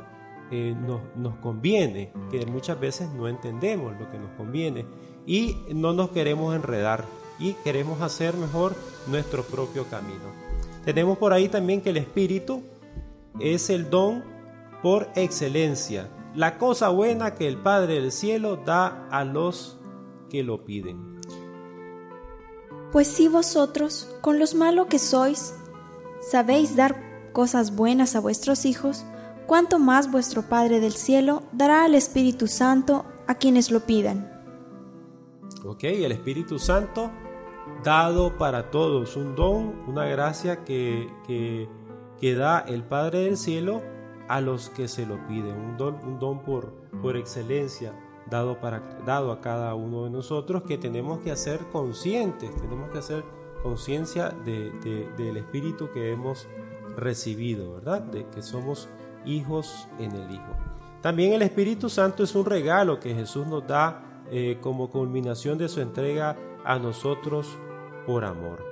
eh, 0.51 0.75
nos, 0.79 1.01
nos 1.17 1.37
conviene, 1.37 2.13
que 2.31 2.47
muchas 2.47 2.79
veces 2.79 3.11
no 3.13 3.29
entendemos 3.29 3.99
lo 3.99 4.11
que 4.11 4.19
nos 4.19 4.31
conviene 4.37 4.87
y 5.27 5.57
no 5.75 5.93
nos 5.93 6.11
queremos 6.11 6.55
enredar 6.55 7.05
y 7.39 7.55
queremos 7.55 8.01
hacer 8.01 8.37
mejor 8.37 8.75
nuestro 9.09 9.43
propio 9.43 9.85
camino. 9.87 10.25
Tenemos 10.85 11.19
por 11.19 11.33
ahí 11.33 11.49
también 11.49 11.81
que 11.81 11.91
el 11.91 11.97
Espíritu 11.97 12.63
es 13.41 13.71
el 13.71 13.91
don 13.91 14.23
por 14.83 15.09
excelencia, 15.17 16.09
la 16.37 16.59
cosa 16.59 16.91
buena 16.91 17.35
que 17.35 17.49
el 17.49 17.57
Padre 17.57 17.95
del 17.95 18.13
Cielo 18.13 18.57
da 18.57 19.09
a 19.11 19.25
los 19.25 19.79
que 20.29 20.43
lo 20.43 20.65
piden. 20.65 21.21
Pues 22.93 23.09
si 23.09 23.29
vosotros, 23.29 24.09
con 24.21 24.39
los 24.39 24.55
malos 24.55 24.87
que 24.87 24.99
sois, 24.99 25.55
sabéis 26.21 26.77
dar 26.77 27.31
cosas 27.33 27.77
buenas 27.77 28.17
a 28.17 28.21
vuestros 28.21 28.65
hijos, 28.65 29.05
cuánto 29.47 29.79
más 29.79 30.11
vuestro 30.11 30.43
Padre 30.43 30.81
del 30.81 30.93
Cielo 30.93 31.43
dará 31.53 31.85
al 31.85 31.95
Espíritu 31.95 32.47
Santo 32.47 33.05
a 33.27 33.35
quienes 33.35 33.71
lo 33.71 33.81
pidan. 33.81 34.33
Ok, 35.65 35.85
el 35.85 36.13
Espíritu 36.13 36.59
Santo 36.59 37.11
dado 37.83 38.39
para 38.39 38.71
todos, 38.71 39.17
un 39.17 39.35
don, 39.35 39.83
una 39.87 40.05
gracia 40.05 40.65
que, 40.65 41.09
que, 41.27 42.35
da 42.35 42.61
el 42.61 42.85
Padre 42.85 43.21
del 43.21 43.37
Cielo 43.37 43.83
a 44.29 44.41
los 44.41 44.71
que 44.71 44.89
se 44.89 45.07
lo 45.07 45.27
piden, 45.27 45.57
un 45.57 45.77
don, 45.77 45.97
un 46.05 46.19
don 46.19 46.43
por, 46.43 46.73
por 47.03 47.17
excelencia 47.17 47.95
dado, 48.31 48.61
para, 48.61 48.81
dado 49.05 49.33
a 49.33 49.41
cada 49.41 49.75
uno 49.75 50.05
de 50.05 50.11
nosotros 50.11 50.63
que 50.63 50.79
tenemos 50.79 51.21
que 51.21 51.31
hacer 51.31 51.61
conscientes, 51.73 52.55
tenemos 52.57 52.91
que 52.91 52.99
hacer 52.99 53.25
conciencia 53.63 54.31
de, 54.45 54.71
del 55.17 55.37
Espíritu 55.37 55.91
que 55.93 56.13
hemos 56.13 56.47
recibido, 56.97 57.75
¿verdad? 57.75 58.03
De 58.03 58.27
que 58.27 58.43
somos 58.43 58.89
hijos 59.25 59.89
en 59.99 60.13
el 60.13 60.31
Hijo. 60.31 60.57
También 61.03 61.33
el 61.33 61.43
Espíritu 61.43 61.89
Santo 61.89 62.23
es 62.23 62.35
un 62.35 62.47
regalo 62.47 63.01
que 63.01 63.15
Jesús 63.15 63.47
nos 63.47 63.67
da 63.67 64.03
eh, 64.31 64.59
como 64.61 64.91
culminación 64.91 65.59
de 65.59 65.69
su 65.69 65.81
entrega 65.81 66.37
a 66.65 66.79
nosotros 66.79 67.49
por 68.07 68.25
amor. 68.25 68.65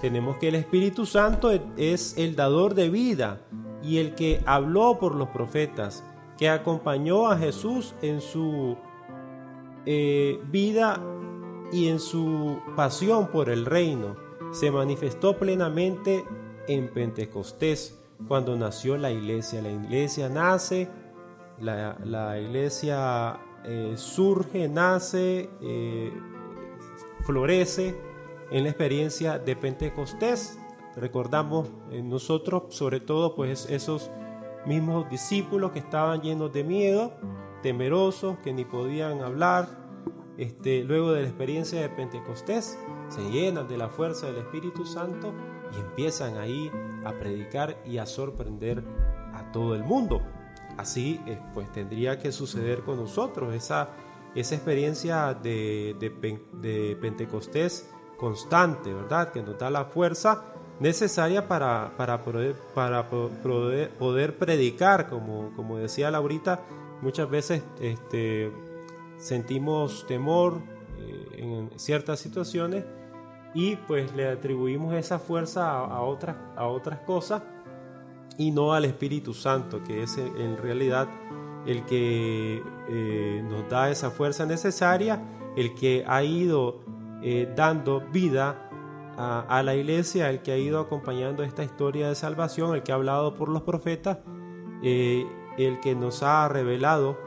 Tenemos 0.00 0.36
que 0.36 0.48
el 0.48 0.56
Espíritu 0.56 1.06
Santo 1.06 1.50
es 1.76 2.16
el 2.18 2.36
dador 2.36 2.74
de 2.74 2.90
vida 2.90 3.40
y 3.82 3.98
el 3.98 4.14
que 4.14 4.42
habló 4.46 4.98
por 4.98 5.14
los 5.14 5.28
profetas, 5.28 6.04
que 6.38 6.48
acompañó 6.48 7.28
a 7.28 7.36
Jesús 7.36 7.94
en 8.02 8.20
su 8.20 8.76
eh, 9.86 10.40
vida 10.50 11.00
y 11.72 11.88
en 11.88 12.00
su 12.00 12.58
pasión 12.76 13.28
por 13.28 13.50
el 13.50 13.66
reino. 13.66 14.16
Se 14.52 14.70
manifestó 14.70 15.36
plenamente 15.38 16.24
en 16.68 16.88
Pentecostés, 16.88 18.00
cuando 18.28 18.56
nació 18.56 18.96
la 18.96 19.10
iglesia. 19.10 19.60
La 19.62 19.70
iglesia 19.70 20.28
nace, 20.28 20.88
la, 21.60 22.40
iglesia 22.40 23.40
eh, 23.64 23.94
surge, 23.96 24.68
nace, 24.68 25.50
eh, 25.60 26.12
florece 27.22 27.96
en 28.50 28.64
la 28.64 28.70
experiencia 28.70 29.38
de 29.38 29.56
Pentecostés. 29.56 30.58
Recordamos 30.96 31.70
nosotros, 31.90 32.74
sobre 32.74 33.00
todo, 33.00 33.34
pues 33.34 33.68
esos 33.68 34.10
mismos 34.66 35.08
discípulos 35.08 35.72
que 35.72 35.78
estaban 35.78 36.20
llenos 36.20 36.52
de 36.52 36.64
miedo, 36.64 37.12
temerosos, 37.62 38.38
que 38.38 38.52
ni 38.52 38.64
podían 38.64 39.22
hablar. 39.22 39.68
Este, 40.36 40.82
luego 40.82 41.12
de 41.12 41.22
la 41.22 41.28
experiencia 41.28 41.80
de 41.80 41.88
Pentecostés, 41.88 42.78
se 43.08 43.22
llenan 43.30 43.68
de 43.68 43.78
la 43.78 43.88
fuerza 43.88 44.26
del 44.26 44.38
Espíritu 44.38 44.84
Santo 44.84 45.32
y 45.72 45.80
empiezan 45.80 46.36
ahí 46.38 46.70
a 47.04 47.12
predicar 47.12 47.80
y 47.86 47.98
a 47.98 48.06
sorprender 48.06 48.82
a 49.32 49.52
todo 49.52 49.74
el 49.74 49.84
mundo. 49.84 50.22
Así 50.76 51.20
eh, 51.26 51.38
pues 51.52 51.70
tendría 51.72 52.18
que 52.18 52.32
suceder 52.32 52.82
con 52.82 52.96
nosotros 52.96 53.54
esa, 53.54 53.90
esa 54.34 54.54
experiencia 54.54 55.34
de, 55.34 55.96
de, 56.00 56.96
Pentecostés 57.00 57.88
constante, 58.16 58.92
¿verdad? 58.92 59.30
Que 59.30 59.42
nos 59.42 59.58
da 59.58 59.70
la 59.70 59.84
fuerza 59.84 60.54
necesaria 60.80 61.46
para, 61.46 61.92
para, 61.96 62.22
poder, 62.22 62.56
para 62.74 63.08
poder, 63.08 64.36
predicar, 64.36 65.08
como, 65.08 65.52
como 65.54 65.78
decía 65.78 66.10
Laurita, 66.10 66.62
muchas 67.00 67.28
veces 67.30 67.62
este, 67.80 68.52
sentimos 69.16 70.06
temor 70.06 70.60
eh, 70.98 71.36
en 71.38 71.78
ciertas 71.78 72.20
situaciones 72.20 72.84
y 73.54 73.76
pues 73.76 74.14
le 74.14 74.28
atribuimos 74.28 74.94
esa 74.94 75.18
fuerza 75.18 75.70
a, 75.70 76.00
otras, 76.02 76.36
a 76.56 76.66
otras 76.66 77.00
cosas 77.00 77.42
y 78.36 78.50
no 78.50 78.72
al 78.72 78.84
Espíritu 78.84 79.32
Santo, 79.32 79.82
que 79.84 80.02
es 80.02 80.18
en 80.18 80.56
realidad 80.56 81.08
el 81.66 81.84
que 81.84 82.62
eh, 82.88 83.44
nos 83.48 83.68
da 83.68 83.90
esa 83.90 84.10
fuerza 84.10 84.44
necesaria, 84.44 85.22
el 85.56 85.74
que 85.74 86.04
ha 86.06 86.22
ido 86.24 86.80
eh, 87.22 87.50
dando 87.56 88.00
vida 88.00 88.63
a, 89.16 89.62
la 89.64 89.74
iglesia, 89.74 90.30
el 90.30 90.42
que 90.42 90.52
ha 90.52 90.58
ido 90.58 90.80
acompañando 90.80 91.42
esta 91.42 91.64
historia 91.64 92.08
de 92.08 92.14
salvación, 92.14 92.74
el 92.74 92.82
que 92.82 92.92
ha 92.92 92.96
hablado 92.96 93.34
por 93.34 93.48
los 93.48 93.62
profetas, 93.62 94.18
eh, 94.82 95.26
el 95.58 95.80
que 95.80 95.94
nos 95.94 96.22
ha 96.22 96.48
revelado 96.48 97.18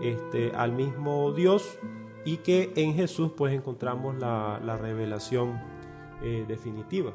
este, 0.00 0.52
al 0.54 0.72
mismo 0.72 1.32
Dios 1.32 1.78
y 2.24 2.38
que 2.38 2.72
en 2.76 2.94
Jesús 2.94 3.32
pues 3.36 3.54
encontramos 3.54 4.16
la, 4.16 4.78
revelación 4.80 5.60
eh, 6.22 6.44
definitiva. 6.46 7.12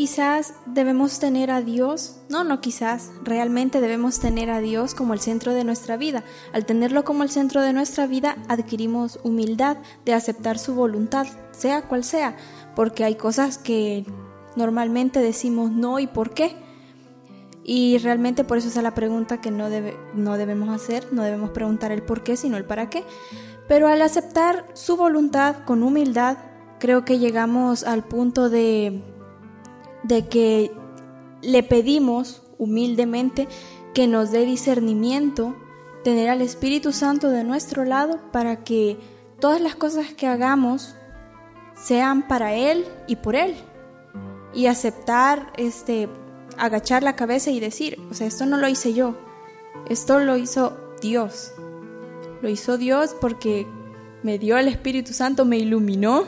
Quizás 0.00 0.54
debemos 0.64 1.18
tener 1.18 1.50
a 1.50 1.60
Dios, 1.60 2.22
no, 2.30 2.42
no 2.42 2.62
quizás, 2.62 3.12
realmente 3.22 3.82
debemos 3.82 4.18
tener 4.18 4.48
a 4.48 4.60
Dios 4.60 4.94
como 4.94 5.12
el 5.12 5.20
centro 5.20 5.52
de 5.52 5.62
nuestra 5.62 5.98
vida. 5.98 6.24
Al 6.54 6.64
tenerlo 6.64 7.04
como 7.04 7.22
el 7.22 7.28
centro 7.28 7.60
de 7.60 7.74
nuestra 7.74 8.06
vida, 8.06 8.38
adquirimos 8.48 9.20
humildad 9.24 9.76
de 10.06 10.14
aceptar 10.14 10.58
su 10.58 10.74
voluntad, 10.74 11.26
sea 11.50 11.82
cual 11.82 12.02
sea, 12.02 12.34
porque 12.74 13.04
hay 13.04 13.16
cosas 13.16 13.58
que 13.58 14.06
normalmente 14.56 15.20
decimos 15.20 15.70
no 15.70 15.98
y 15.98 16.06
por 16.06 16.32
qué. 16.32 16.56
Y 17.62 17.98
realmente 17.98 18.42
por 18.42 18.56
eso 18.56 18.68
es 18.68 18.76
la 18.76 18.94
pregunta 18.94 19.42
que 19.42 19.50
no, 19.50 19.68
debe, 19.68 19.98
no 20.14 20.38
debemos 20.38 20.70
hacer, 20.70 21.08
no 21.12 21.24
debemos 21.24 21.50
preguntar 21.50 21.92
el 21.92 22.02
por 22.02 22.22
qué, 22.22 22.38
sino 22.38 22.56
el 22.56 22.64
para 22.64 22.88
qué. 22.88 23.04
Pero 23.68 23.86
al 23.86 24.00
aceptar 24.00 24.64
su 24.72 24.96
voluntad 24.96 25.56
con 25.66 25.82
humildad, 25.82 26.38
creo 26.78 27.04
que 27.04 27.18
llegamos 27.18 27.84
al 27.84 28.02
punto 28.02 28.48
de, 28.48 29.02
de 30.02 30.28
que 30.28 30.72
le 31.42 31.62
pedimos 31.62 32.42
humildemente 32.58 33.48
que 33.94 34.06
nos 34.06 34.30
dé 34.30 34.44
discernimiento, 34.44 35.56
tener 36.04 36.28
al 36.28 36.42
Espíritu 36.42 36.92
Santo 36.92 37.30
de 37.30 37.44
nuestro 37.44 37.84
lado 37.84 38.20
para 38.32 38.62
que 38.64 38.98
todas 39.40 39.60
las 39.60 39.74
cosas 39.74 40.12
que 40.12 40.26
hagamos 40.26 40.94
sean 41.74 42.28
para 42.28 42.54
Él 42.54 42.84
y 43.06 43.16
por 43.16 43.34
Él. 43.34 43.54
Y 44.52 44.66
aceptar, 44.66 45.52
este, 45.56 46.08
agachar 46.56 47.02
la 47.02 47.16
cabeza 47.16 47.50
y 47.50 47.60
decir, 47.60 47.98
o 48.10 48.14
sea, 48.14 48.26
esto 48.26 48.46
no 48.46 48.56
lo 48.56 48.68
hice 48.68 48.94
yo, 48.94 49.16
esto 49.88 50.18
lo 50.20 50.36
hizo 50.36 50.76
Dios. 51.00 51.52
Lo 52.42 52.48
hizo 52.48 52.78
Dios 52.78 53.14
porque 53.20 53.66
me 54.22 54.38
dio 54.38 54.56
el 54.58 54.68
Espíritu 54.68 55.12
Santo, 55.12 55.44
me 55.44 55.58
iluminó. 55.58 56.24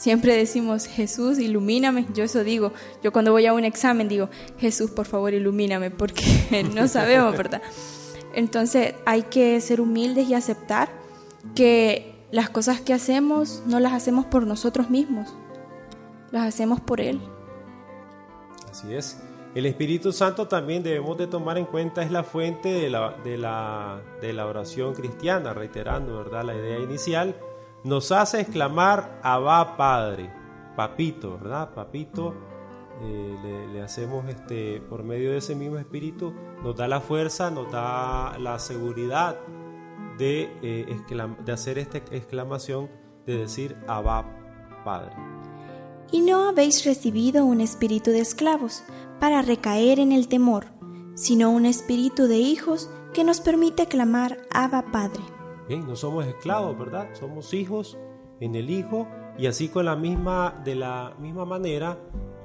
Siempre 0.00 0.34
decimos, 0.34 0.86
Jesús, 0.86 1.38
ilumíname. 1.38 2.06
Yo 2.14 2.24
eso 2.24 2.42
digo. 2.42 2.72
Yo 3.02 3.12
cuando 3.12 3.32
voy 3.32 3.44
a 3.44 3.52
un 3.52 3.66
examen 3.66 4.08
digo, 4.08 4.30
Jesús, 4.58 4.90
por 4.90 5.04
favor, 5.04 5.34
ilumíname, 5.34 5.90
porque 5.90 6.66
no 6.74 6.88
sabemos, 6.88 7.36
¿verdad? 7.36 7.60
Entonces 8.32 8.94
hay 9.04 9.24
que 9.24 9.60
ser 9.60 9.78
humildes 9.78 10.26
y 10.26 10.32
aceptar 10.32 10.88
que 11.54 12.14
las 12.30 12.48
cosas 12.48 12.80
que 12.80 12.94
hacemos 12.94 13.62
no 13.66 13.78
las 13.78 13.92
hacemos 13.92 14.24
por 14.24 14.46
nosotros 14.46 14.88
mismos, 14.88 15.34
las 16.30 16.46
hacemos 16.46 16.80
por 16.80 17.02
Él. 17.02 17.20
Así 18.70 18.94
es. 18.94 19.18
El 19.54 19.66
Espíritu 19.66 20.12
Santo 20.12 20.48
también 20.48 20.82
debemos 20.82 21.18
de 21.18 21.26
tomar 21.26 21.58
en 21.58 21.66
cuenta 21.66 22.02
es 22.02 22.10
la 22.10 22.24
fuente 22.24 22.70
de 22.70 22.88
la, 22.88 23.18
de 23.22 23.36
la, 23.36 24.00
de 24.22 24.32
la 24.32 24.46
oración 24.46 24.94
cristiana, 24.94 25.52
reiterando 25.52 26.16
¿verdad? 26.16 26.44
la 26.44 26.54
idea 26.54 26.78
inicial, 26.78 27.36
nos 27.84 28.12
hace 28.12 28.40
exclamar 28.40 29.20
Abba 29.22 29.76
Padre, 29.76 30.30
Papito, 30.76 31.38
¿verdad? 31.38 31.74
Papito, 31.74 32.34
eh, 33.02 33.68
le, 33.72 33.82
hacemos 33.82 34.26
este, 34.28 34.80
por 34.82 35.02
medio 35.02 35.30
de 35.30 35.38
ese 35.38 35.54
mismo 35.54 35.78
Espíritu, 35.78 36.34
nos 36.62 36.76
da 36.76 36.86
la 36.86 37.00
fuerza, 37.00 37.50
nos 37.50 37.70
da 37.72 38.38
la 38.38 38.58
seguridad 38.58 39.38
de, 40.18 40.52
eh, 40.62 41.00
de 41.44 41.52
hacer 41.52 41.78
esta 41.78 41.98
exclamación, 41.98 42.90
de 43.26 43.38
decir 43.38 43.76
Abba 43.86 44.26
Padre. 44.84 45.12
Y 46.12 46.20
no 46.20 46.48
habéis 46.48 46.84
recibido 46.84 47.44
un 47.44 47.60
espíritu 47.60 48.10
de 48.10 48.20
esclavos 48.20 48.82
para 49.18 49.42
recaer 49.42 49.98
en 49.98 50.12
el 50.12 50.28
temor, 50.28 50.66
sino 51.14 51.50
un 51.50 51.66
espíritu 51.66 52.26
de 52.26 52.38
hijos 52.38 52.90
que 53.14 53.24
nos 53.24 53.40
permite 53.40 53.86
clamar 53.86 54.38
Abba 54.50 54.90
Padre. 54.92 55.39
No 55.78 55.94
somos 55.94 56.26
esclavos, 56.26 56.76
¿verdad? 56.76 57.10
Somos 57.12 57.54
hijos 57.54 57.96
en 58.40 58.54
el 58.56 58.70
Hijo 58.70 59.06
y 59.38 59.46
así 59.46 59.68
con 59.68 59.84
la 59.84 59.96
misma, 59.96 60.60
de 60.64 60.74
la 60.74 61.14
misma 61.18 61.44
manera 61.44 61.98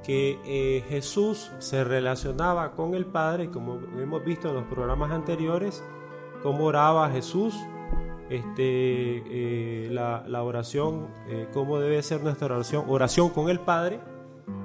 que 0.04 0.38
eh, 0.44 0.84
Jesús 0.88 1.50
se 1.58 1.82
relacionaba 1.82 2.72
con 2.72 2.94
el 2.94 3.06
Padre, 3.06 3.50
como 3.50 3.80
hemos 4.00 4.24
visto 4.24 4.48
en 4.48 4.54
los 4.54 4.64
programas 4.64 5.10
anteriores, 5.10 5.82
cómo 6.42 6.66
oraba 6.66 7.10
Jesús, 7.10 7.54
este, 8.30 8.62
eh, 8.66 9.88
la, 9.90 10.42
oración, 10.42 11.08
eh, 11.28 11.48
cómo 11.52 11.80
debe 11.80 12.02
ser 12.02 12.22
nuestra 12.22 12.46
oración, 12.46 12.84
oración 12.88 13.30
con 13.30 13.48
el 13.48 13.58
Padre 13.58 14.00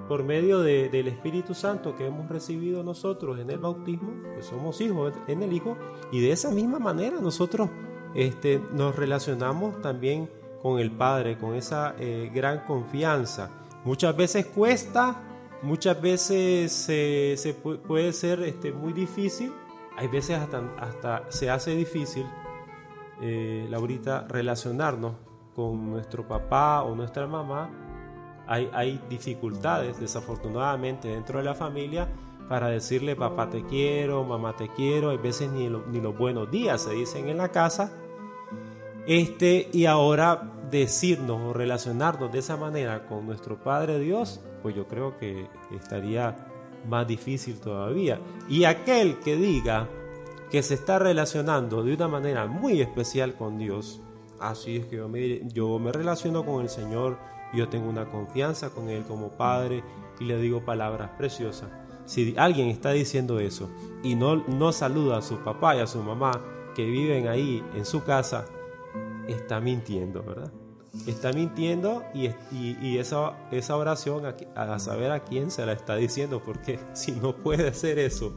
por 0.08 0.24
medio 0.24 0.60
del 0.60 1.08
Espíritu 1.08 1.53
Santo 1.53 1.96
que 1.96 2.06
hemos 2.06 2.27
recibido 2.27 2.84
nosotros 2.84 3.39
en 3.39 3.50
el 3.50 3.60
bautismo, 3.60 4.12
que 4.36 4.44
somos 4.44 4.82
hijos 4.82 5.13
en 5.27 5.41
el 5.41 5.53
Hijo, 5.53 5.77
y 6.12 6.20
de 6.20 6.34
esa 6.34 6.51
misma 6.51 6.80
manera 6.80 7.22
nosotros 7.22 7.70
este, 8.15 8.62
nos 8.72 8.96
relacionamos 8.96 9.82
también 9.82 10.30
con 10.62 10.80
el 10.80 10.91
Padre, 10.91 11.38
con 11.38 11.56
esa 11.56 11.96
eh, 12.00 12.30
gran 12.34 12.65
confianza. 12.65 13.50
Muchas 13.84 14.15
veces 14.15 14.46
cuesta, 14.46 15.15
muchas 15.63 16.00
veces 16.01 16.72
se, 16.72 17.56
puede 17.88 18.13
ser 18.13 18.41
este, 18.44 18.72
muy 18.72 18.94
difícil, 18.94 19.51
hay 19.98 20.08
veces 20.08 20.38
hasta, 20.38 20.62
hasta 20.80 21.24
se 21.30 21.50
hace 21.50 21.75
difícil, 21.75 22.25
eh, 23.22 23.68
Laurita, 23.70 24.25
relacionarnos 24.27 25.13
con 25.56 25.89
nuestro 25.89 26.27
papá 26.27 26.84
o 26.84 26.96
nuestra 26.96 27.27
mamá 27.27 27.70
hay, 28.48 29.01
dificultades, 29.10 30.00
desafortunadamente, 30.00 31.08
dentro 31.08 31.39
de 31.39 31.46
la 31.46 31.53
familia 31.53 32.10
para 32.50 32.68
decirle 32.68 33.15
papá 33.15 33.50
te 33.50 33.63
quiero, 33.63 34.25
mamá 34.25 34.56
te 34.58 34.68
quiero, 34.68 35.12
hay 35.12 35.18
veces 35.18 35.50
ni, 35.50 35.70
ni 35.70 36.01
los 36.01 36.18
buenos 36.18 36.51
días 36.51 36.82
se 36.82 36.91
dicen 36.91 37.30
en 37.30 37.38
la 37.38 37.50
casa. 37.50 37.94
Este, 39.08 39.70
y 39.74 39.86
ahora 39.86 40.51
decirnos 40.70 41.41
o 41.41 41.53
relacionarnos 41.53 42.31
de 42.31 42.39
esa 42.39 42.58
manera 42.58 43.08
con 43.08 43.25
nuestro 43.25 43.62
Padre 43.62 44.00
Dios, 44.00 44.41
pues 44.62 44.75
yo 44.75 44.88
creo 44.88 45.17
que 45.17 45.48
estaría 45.75 46.36
más 46.88 47.08
difícil 47.08 47.60
todavía. 47.60 48.20
Y 48.48 48.65
aquel 48.65 49.20
que 49.20 49.36
diga 49.36 49.89
que 50.50 50.63
se 50.63 50.75
está 50.75 51.00
relacionando 51.00 51.84
de 51.84 51.93
una 51.93 52.08
manera 52.08 52.46
muy 52.46 52.81
especial 52.81 53.36
con 53.36 53.58
Dios, 53.58 54.02
así 54.39 54.78
es 54.78 54.86
que 54.86 54.97
yo 54.97 55.10
me, 55.10 55.47
yo 55.49 55.80
me 55.80 55.91
relaciono 55.91 56.45
con 56.45 56.62
el 56.62 56.69
Señor 56.69 57.17
yo 57.54 57.67
tengo 57.67 57.89
una 57.89 58.06
confianza 58.06 58.69
con 58.69 58.89
Él 58.89 59.04
como 59.04 59.30
Padre 59.30 59.84
y 60.19 60.26
le 60.26 60.38
digo 60.38 60.63
palabras 60.63 61.12
preciosas. 61.17 61.69
Si 62.06 62.34
alguien 62.38 62.69
está 62.69 62.91
diciendo 62.91 63.39
eso 63.39 63.69
y 64.04 64.15
no, 64.15 64.38
no 64.47 64.71
saluda 64.71 65.17
a 65.17 65.21
su 65.21 65.38
papá 65.39 65.76
y 65.76 65.80
a 65.80 65.88
su 65.88 66.02
mamá 66.02 66.32
que 66.76 66.86
viven 66.86 67.28
ahí 67.28 67.63
en 67.76 67.86
su 67.86 68.04
casa, 68.04 68.45
está 69.32 69.60
mintiendo, 69.60 70.24
¿verdad? 70.24 70.52
Está 71.08 71.32
mintiendo 71.32 72.04
y, 72.13 72.30
y, 72.52 72.98
esa, 72.98 73.38
esa 73.52 73.78
oración 73.78 74.24
a, 74.56 74.80
saber 74.80 75.12
a 75.12 75.24
quién 75.24 75.50
se 75.50 75.65
la 75.65 75.72
está 75.72 75.96
diciendo, 75.96 76.41
porque 76.44 76.80
si 76.94 77.13
no 77.13 77.36
puede 77.36 77.70
hacer 77.70 77.98
eso 77.98 78.34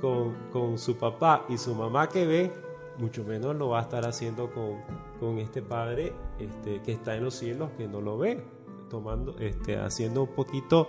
con, 0.00 0.34
con 0.52 0.78
su 0.78 0.96
papá 0.96 1.46
y 1.48 1.56
su 1.56 1.74
mamá 1.74 2.08
que 2.08 2.26
ve, 2.26 2.52
mucho 2.98 3.24
menos 3.24 3.56
lo 3.56 3.70
va 3.70 3.80
a 3.80 3.82
estar 3.82 4.06
haciendo 4.06 4.50
con, 4.52 4.76
con 5.18 5.38
este 5.38 5.62
Padre 5.62 6.12
este, 6.38 6.82
que 6.82 6.92
está 6.92 7.16
en 7.16 7.24
los 7.24 7.34
cielos, 7.34 7.70
que 7.76 7.88
no 7.88 8.00
lo 8.00 8.18
ve, 8.18 8.42
tomando, 8.90 9.38
este, 9.38 9.78
haciendo 9.78 10.22
un 10.24 10.34
poquito 10.34 10.88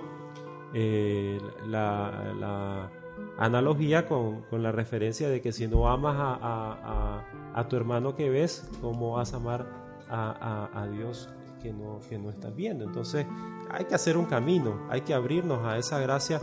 eh, 0.74 1.40
la, 1.68 2.92
analogía 3.38 4.08
con, 4.08 4.42
con, 4.44 4.64
la 4.64 4.72
referencia 4.72 5.30
de 5.30 5.42
que 5.42 5.52
si 5.52 5.68
no 5.68 5.90
amas 5.90 6.16
a, 6.18 6.38
a, 6.42 7.60
a, 7.60 7.68
tu 7.68 7.76
hermano 7.76 8.16
que 8.16 8.30
ves, 8.30 8.70
¿cómo 8.82 9.14
vas 9.14 9.34
a 9.34 9.38
amar 9.38 9.66
a, 10.10 10.88
Dios 10.92 11.30
que 11.62 11.74
no, 11.74 12.00
que 12.08 12.18
no 12.18 12.30
estás 12.30 12.56
viendo? 12.56 12.84
Entonces 12.84 13.26
hay 13.70 13.86
que 13.86 13.96
hacer 13.96 14.18
un 14.18 14.26
camino, 14.26 14.88
hay 14.90 15.02
que 15.02 15.14
abrirnos 15.14 15.66
a 15.66 15.78
esa 15.78 16.00
gracia 16.00 16.40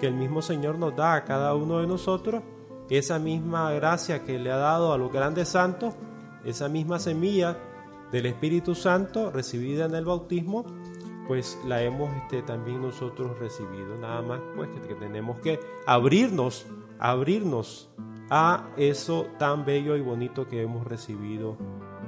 que 0.00 0.06
el 0.06 0.14
mismo 0.14 0.42
Señor 0.42 0.78
nos 0.78 0.94
da 0.96 1.14
a 1.14 1.24
cada 1.24 1.54
uno 1.54 1.80
de 1.80 1.86
nosotros, 1.86 2.42
esa 2.88 3.18
misma 3.18 3.72
gracia 3.72 4.24
que 4.24 4.38
le 4.38 4.50
ha 4.50 4.56
dado 4.56 4.92
a 4.92 4.98
los 4.98 5.12
grandes 5.12 5.48
santos, 5.48 5.94
esa 6.44 6.68
misma 6.68 6.98
semilla 6.98 7.58
del 8.12 8.26
Espíritu 8.26 8.74
Santo 8.74 9.30
recibida 9.30 9.84
en 9.84 9.94
el 9.94 10.04
bautismo, 10.04 10.64
pues 11.28 11.58
la 11.66 11.82
hemos 11.82 12.12
este, 12.16 12.42
también 12.42 12.80
nosotros 12.82 13.38
recibido. 13.38 13.96
Nada 13.98 14.22
más 14.22 14.40
pues 14.56 14.70
que, 14.88 14.94
tenemos 14.94 15.38
que 15.40 15.60
abrirnos, 15.86 16.66
abrirnos 16.98 17.90
a 18.30 18.70
eso 18.76 19.26
tan 19.38 19.64
bello 19.64 19.96
y 19.96 20.00
bonito 20.00 20.48
que 20.48 20.62
hemos 20.62 20.86
recibido 20.86 21.56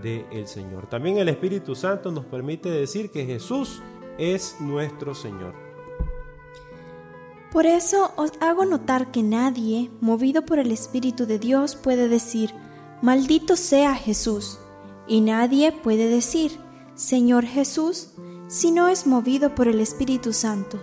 del 0.02 0.46
Señor. 0.46 0.87
También 0.87 1.18
el 1.18 1.28
Espíritu 1.28 1.74
Santo 1.74 2.11
nos 2.11 2.24
permite 2.24 2.70
decir 2.70 3.11
que 3.11 3.26
Jesús 3.26 3.83
es 4.18 4.56
nuestro 4.61 5.14
Señor. 5.14 5.54
Por 7.52 7.66
eso 7.66 8.12
os 8.16 8.33
hago 8.40 8.64
notar 8.64 9.11
que 9.11 9.22
nadie, 9.22 9.90
movido 10.00 10.46
por 10.46 10.59
el 10.59 10.70
Espíritu 10.70 11.26
de 11.26 11.38
Dios, 11.38 11.76
puede 11.76 12.09
decir, 12.09 12.54
Maldito 13.02 13.56
sea 13.56 13.94
Jesús. 13.94 14.59
Y 15.09 15.20
nadie 15.20 15.72
puede 15.72 16.09
decir, 16.09 16.52
Señor 16.94 17.44
Jesús, 17.44 18.12
si 18.51 18.73
no 18.73 18.89
es 18.89 19.07
movido 19.07 19.55
por 19.55 19.69
el 19.69 19.79
Espíritu 19.79 20.33
Santo. 20.33 20.77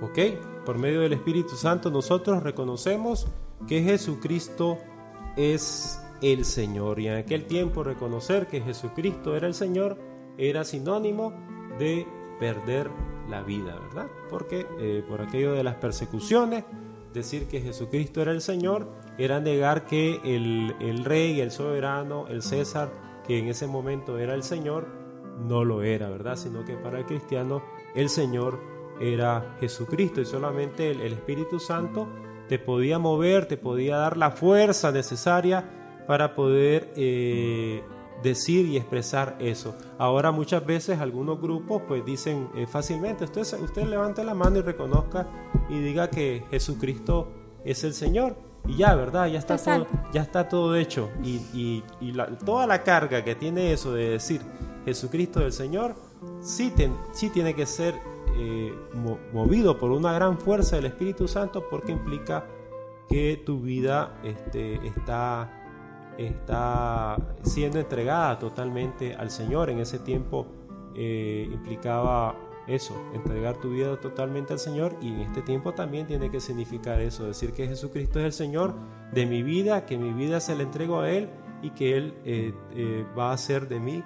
Ok, 0.00 0.64
por 0.64 0.78
medio 0.78 1.02
del 1.02 1.12
Espíritu 1.12 1.54
Santo 1.54 1.90
nosotros 1.90 2.42
reconocemos 2.42 3.26
que 3.68 3.82
Jesucristo 3.82 4.78
es 5.36 6.00
el 6.22 6.46
Señor. 6.46 6.98
Y 6.98 7.08
en 7.08 7.16
aquel 7.16 7.44
tiempo 7.44 7.84
reconocer 7.84 8.46
que 8.46 8.62
Jesucristo 8.62 9.36
era 9.36 9.46
el 9.46 9.54
Señor 9.54 9.98
era 10.38 10.64
sinónimo 10.64 11.34
de 11.78 12.06
perder 12.40 12.90
la 13.28 13.42
vida, 13.42 13.78
¿verdad? 13.78 14.06
Porque 14.30 14.66
eh, 14.80 15.04
por 15.06 15.20
aquello 15.20 15.52
de 15.52 15.62
las 15.62 15.74
persecuciones, 15.74 16.64
decir 17.12 17.48
que 17.48 17.60
Jesucristo 17.60 18.22
era 18.22 18.32
el 18.32 18.40
Señor 18.40 18.88
era 19.18 19.40
negar 19.40 19.84
que 19.84 20.20
el, 20.24 21.04
rey, 21.04 21.40
el 21.40 21.50
soberano, 21.50 22.28
el 22.28 22.42
César, 22.42 22.90
que 23.26 23.38
en 23.38 23.48
ese 23.48 23.66
momento 23.66 24.18
era 24.18 24.34
el 24.34 24.42
Señor, 24.42 25.05
no 25.36 25.64
lo 25.64 25.82
era, 25.82 26.08
¿verdad? 26.08 26.36
Sino 26.36 26.64
que 26.64 26.74
para 26.74 26.98
el 26.98 27.06
cristiano 27.06 27.62
el 27.94 28.08
Señor 28.08 28.60
era 29.00 29.56
Jesucristo 29.60 30.20
y 30.20 30.24
solamente 30.24 30.90
el, 30.90 31.00
Espíritu 31.12 31.58
Santo 31.60 32.08
te 32.48 32.58
podía 32.58 32.98
mover, 32.98 33.46
te 33.46 33.56
podía 33.56 33.96
dar 33.96 34.16
la 34.16 34.30
fuerza 34.30 34.92
necesaria 34.92 36.04
para 36.06 36.34
poder 36.34 36.92
eh, 36.96 37.82
decir 38.22 38.66
y 38.66 38.76
expresar 38.76 39.36
eso. 39.40 39.76
Ahora 39.98 40.30
muchas 40.30 40.64
veces 40.64 41.00
algunos 41.00 41.40
grupos 41.40 41.82
pues 41.86 42.04
dicen 42.04 42.48
eh, 42.54 42.66
fácilmente, 42.66 43.24
usted, 43.24 43.42
usted 43.60 43.84
levante 43.84 44.24
la 44.24 44.34
mano 44.34 44.58
y 44.58 44.62
reconozca 44.62 45.26
y 45.68 45.78
diga 45.80 46.08
que 46.08 46.44
Jesucristo 46.50 47.28
es 47.64 47.82
el 47.84 47.92
Señor 47.92 48.36
y 48.68 48.76
ya, 48.76 48.94
¿verdad? 48.94 49.26
Ya 49.28 49.38
está, 49.38 49.56
todo, 49.56 49.86
ya 50.12 50.22
está 50.22 50.48
todo 50.48 50.74
hecho. 50.76 51.10
Y, 51.22 51.82
toda 52.44 52.66
la 52.66 52.82
carga 52.82 53.24
que 53.24 53.34
tiene 53.34 53.72
eso 53.72 53.92
de 53.92 54.10
decir 54.10 54.40
Jesucristo 54.86 55.40
del 55.40 55.52
Señor, 55.52 55.96
sí, 56.40 56.72
sí 57.12 57.28
tiene 57.30 57.54
que 57.54 57.66
ser 57.66 57.94
eh, 58.38 58.72
movido 59.32 59.78
por 59.78 59.90
una 59.90 60.12
gran 60.12 60.38
fuerza 60.38 60.76
del 60.76 60.86
Espíritu 60.86 61.26
Santo 61.26 61.68
porque 61.68 61.90
implica 61.92 62.46
que 63.08 63.42
tu 63.44 63.60
vida 63.60 64.20
este, 64.22 64.86
está, 64.86 65.50
está 66.16 67.16
siendo 67.42 67.80
entregada 67.80 68.38
totalmente 68.38 69.14
al 69.14 69.30
Señor. 69.30 69.70
En 69.70 69.80
ese 69.80 69.98
tiempo 69.98 70.46
eh, 70.94 71.48
implicaba 71.52 72.36
eso, 72.68 72.94
entregar 73.12 73.56
tu 73.56 73.70
vida 73.70 73.98
totalmente 73.98 74.52
al 74.52 74.58
Señor 74.60 74.96
y 75.00 75.08
en 75.08 75.20
este 75.20 75.42
tiempo 75.42 75.72
también 75.72 76.06
tiene 76.06 76.30
que 76.30 76.40
significar 76.40 77.00
eso, 77.00 77.26
decir 77.26 77.52
que 77.52 77.66
Jesucristo 77.66 78.20
es 78.20 78.24
el 78.24 78.32
Señor 78.32 78.74
de 79.12 79.26
mi 79.26 79.42
vida, 79.42 79.84
que 79.84 79.98
mi 79.98 80.12
vida 80.12 80.40
se 80.40 80.54
la 80.56 80.62
entrego 80.62 81.00
a 81.00 81.10
Él 81.10 81.28
y 81.62 81.70
que 81.70 81.96
Él 81.96 82.14
eh, 82.24 83.06
va 83.16 83.30
a 83.30 83.34
hacer 83.34 83.68
de 83.68 83.80
mí, 83.80 84.02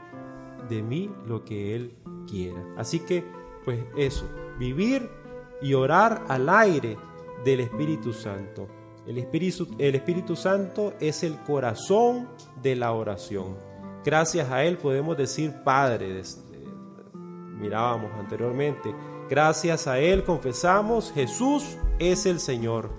de 0.69 0.83
mí 0.83 1.11
lo 1.27 1.45
que 1.45 1.75
Él 1.75 1.97
quiera. 2.29 2.65
Así 2.77 3.01
que, 3.01 3.25
pues 3.65 3.81
eso, 3.97 4.29
vivir 4.59 5.09
y 5.63 5.75
orar 5.75 6.25
al 6.29 6.49
aire 6.49 6.97
del 7.45 7.61
Espíritu 7.61 8.13
Santo. 8.13 8.69
El 9.07 9.19
Espíritu, 9.19 9.67
el 9.79 9.95
Espíritu 9.95 10.37
Santo 10.37 10.95
es 11.01 11.23
el 11.23 11.37
corazón 11.39 12.29
de 12.63 12.77
la 12.77 12.93
oración. 12.93 13.57
Gracias 14.05 14.51
a 14.51 14.65
Él 14.65 14.79
podemos 14.79 15.17
decir 15.17 15.55
Padre, 15.65 16.23
mirábamos 17.59 18.13
anteriormente. 18.19 18.95
Gracias 19.29 19.87
a 19.87 19.99
Él 19.99 20.25
confesamos, 20.25 21.13
Jesús 21.13 21.77
es 21.99 22.27
el 22.27 22.41
Señor. 22.41 22.91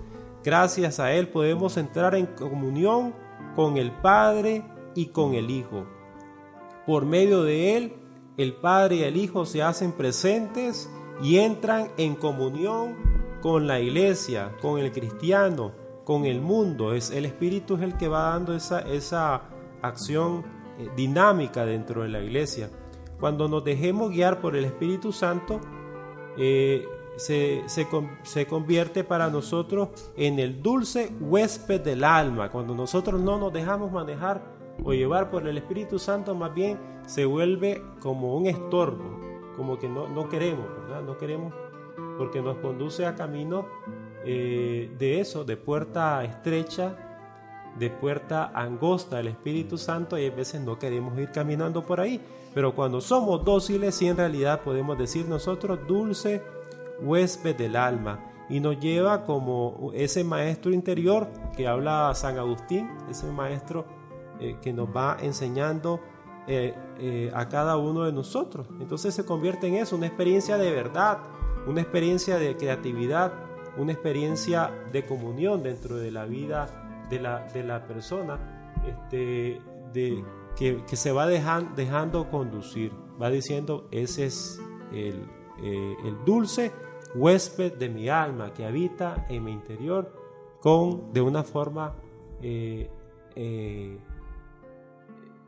Gracias 0.44 0.98
a 0.98 1.12
Él 1.12 1.28
podemos 1.28 1.76
entrar 1.76 2.14
en 2.14 2.26
comunión 2.26 3.14
con 3.54 3.76
el 3.76 3.90
Padre 3.90 4.64
y 4.94 5.06
con 5.06 5.34
el 5.34 5.50
Hijo. 5.50 5.86
Por 6.86 7.06
medio 7.06 7.42
de 7.42 7.76
Él, 7.76 7.92
el 8.36 8.54
Padre 8.54 8.96
y 8.96 9.02
el 9.02 9.16
Hijo 9.16 9.46
se 9.46 9.62
hacen 9.62 9.92
presentes 9.92 10.90
y 11.22 11.38
entran 11.38 11.90
en 11.96 12.14
comunión 12.14 12.96
con 13.40 13.66
la 13.66 13.80
iglesia, 13.80 14.52
con 14.60 14.78
el 14.78 14.92
cristiano, 14.92 15.72
con 16.04 16.24
el 16.24 16.40
mundo. 16.40 16.94
Es, 16.94 17.10
el 17.10 17.24
Espíritu 17.24 17.76
es 17.76 17.82
el 17.82 17.96
que 17.96 18.08
va 18.08 18.30
dando 18.30 18.54
esa, 18.54 18.80
esa 18.80 19.42
acción 19.82 20.44
eh, 20.78 20.88
dinámica 20.96 21.64
dentro 21.64 22.02
de 22.02 22.08
la 22.08 22.20
iglesia. 22.20 22.70
Cuando 23.20 23.48
nos 23.48 23.64
dejemos 23.64 24.10
guiar 24.10 24.40
por 24.40 24.56
el 24.56 24.64
Espíritu 24.64 25.12
Santo, 25.12 25.60
eh, 26.36 26.84
se, 27.16 27.62
se, 27.66 28.46
convierte 28.46 29.04
para 29.04 29.28
nosotros 29.28 29.90
en 30.16 30.38
el 30.38 30.62
dulce 30.62 31.12
huésped 31.20 31.80
del 31.82 32.04
alma. 32.04 32.50
Cuando 32.50 32.74
nosotros 32.74 33.20
no 33.20 33.38
nos 33.38 33.52
dejamos 33.52 33.92
manejar 33.92 34.42
o 34.84 34.92
llevar 34.92 35.30
por 35.30 35.46
el 35.46 35.58
Espíritu 35.58 35.98
Santo, 35.98 36.34
más 36.34 36.54
bien 36.54 36.78
se 37.06 37.24
vuelve 37.24 37.82
como 38.00 38.36
un 38.36 38.46
estorbo, 38.46 39.20
como 39.56 39.78
que 39.78 39.88
no, 39.88 40.08
no 40.08 40.28
queremos, 40.28 40.66
¿verdad? 40.82 41.02
No 41.02 41.16
queremos 41.18 41.52
porque 42.18 42.42
nos 42.42 42.58
conduce 42.58 43.06
a 43.06 43.14
camino 43.14 43.66
eh, 44.24 44.94
de 44.98 45.20
eso, 45.20 45.44
de 45.44 45.56
puerta 45.56 46.22
estrecha, 46.24 46.96
de 47.78 47.90
puerta 47.90 48.52
angosta 48.54 49.16
del 49.16 49.28
Espíritu 49.28 49.78
Santo 49.78 50.18
y 50.18 50.26
a 50.26 50.30
veces 50.30 50.60
no 50.60 50.78
queremos 50.78 51.18
ir 51.18 51.30
caminando 51.30 51.84
por 51.84 52.00
ahí. 52.00 52.20
Pero 52.54 52.74
cuando 52.74 53.00
somos 53.00 53.44
dóciles, 53.44 53.94
sí 53.94 54.08
en 54.08 54.18
realidad 54.18 54.60
podemos 54.60 54.98
decir 54.98 55.26
nosotros 55.26 55.80
dulce 55.86 56.42
huésped 57.00 57.56
del 57.56 57.76
alma 57.76 58.20
y 58.48 58.60
nos 58.60 58.78
lleva 58.78 59.24
como 59.24 59.90
ese 59.94 60.24
maestro 60.24 60.72
interior 60.72 61.28
que 61.56 61.66
habla 61.66 62.14
San 62.14 62.38
Agustín, 62.38 62.90
ese 63.10 63.26
maestro 63.32 63.86
eh, 64.42 64.56
que 64.60 64.72
nos 64.72 64.88
va 64.88 65.18
enseñando 65.20 66.00
eh, 66.48 66.74
eh, 66.98 67.30
a 67.32 67.48
cada 67.48 67.76
uno 67.76 68.02
de 68.02 68.12
nosotros. 68.12 68.66
Entonces 68.80 69.14
se 69.14 69.24
convierte 69.24 69.68
en 69.68 69.74
eso, 69.74 69.94
una 69.94 70.08
experiencia 70.08 70.58
de 70.58 70.72
verdad, 70.72 71.18
una 71.68 71.80
experiencia 71.80 72.38
de 72.38 72.56
creatividad, 72.56 73.34
una 73.76 73.92
experiencia 73.92 74.72
de 74.90 75.06
comunión 75.06 75.62
dentro 75.62 75.96
de 75.96 76.10
la 76.10 76.24
vida 76.24 77.04
de 77.08 77.20
la, 77.20 77.46
de 77.54 77.62
la 77.62 77.86
persona, 77.86 78.72
este, 78.84 79.60
de 79.92 80.24
que, 80.56 80.82
se 80.96 81.12
va 81.12 81.28
dejando 81.28 82.28
conducir, 82.28 82.90
va 83.22 83.30
diciendo, 83.30 83.86
ese 83.92 84.26
es 84.26 84.60
el, 84.92 85.24
el, 85.62 86.24
dulce 86.26 86.72
huésped 87.14 87.74
de 87.74 87.88
mi 87.90 88.08
alma 88.08 88.52
que 88.52 88.66
habita 88.66 89.24
en 89.28 89.44
mi 89.44 89.52
interior 89.52 90.12
con, 90.60 91.12
de 91.12 91.20
una 91.20 91.44
forma, 91.44 91.94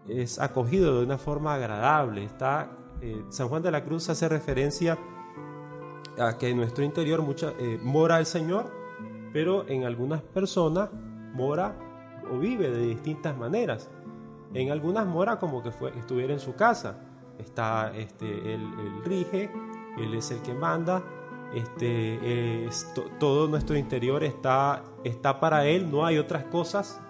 es 0.09 0.39
acogido 0.39 0.99
de 0.99 1.05
una 1.05 1.19
forma 1.19 1.55
agradable. 1.55 2.25
Está, 2.25 2.71
San 3.29 3.49
Juan 3.49 3.63
de 3.63 3.71
la 3.71 3.85
Cruz 3.85 4.09
hace 4.09 4.29
referencia 4.29 4.99
a 6.19 6.39
que 6.39 6.51
en 6.51 6.57
nuestro 6.57 6.85
interior 6.85 7.23
mucha, 7.23 7.53
mora 7.83 8.19
el 8.19 8.27
Señor, 8.27 8.71
pero 9.33 9.67
en 9.69 9.85
algunas 9.85 10.23
personas 10.23 10.91
mora 11.33 11.77
o 12.31 12.39
vive 12.39 12.71
de 12.71 12.87
distintas 12.87 13.37
maneras. 13.37 13.91
En 14.55 14.71
algunas 14.71 15.07
mora 15.07 15.39
como 15.39 15.63
que 15.63 15.73
fue, 15.73 15.97
estuviera 15.99 16.33
en 16.33 16.41
su 16.41 16.55
casa. 16.55 16.97
Está 17.39 17.93
este, 17.97 18.55
él, 18.55 19.03
rige, 19.05 19.51
él 19.99 20.15
es 20.15 20.31
el 20.31 20.41
que 20.43 20.55
manda, 20.55 21.03
este, 21.55 22.69
todo 23.19 23.49
nuestro 23.49 23.77
interior 23.77 24.25
está, 24.25 24.83
está 25.03 25.41
para 25.41 25.67
él, 25.67 25.91
no 25.91 26.07
hay 26.07 26.19
otras 26.19 26.45
cosas 26.45 27.01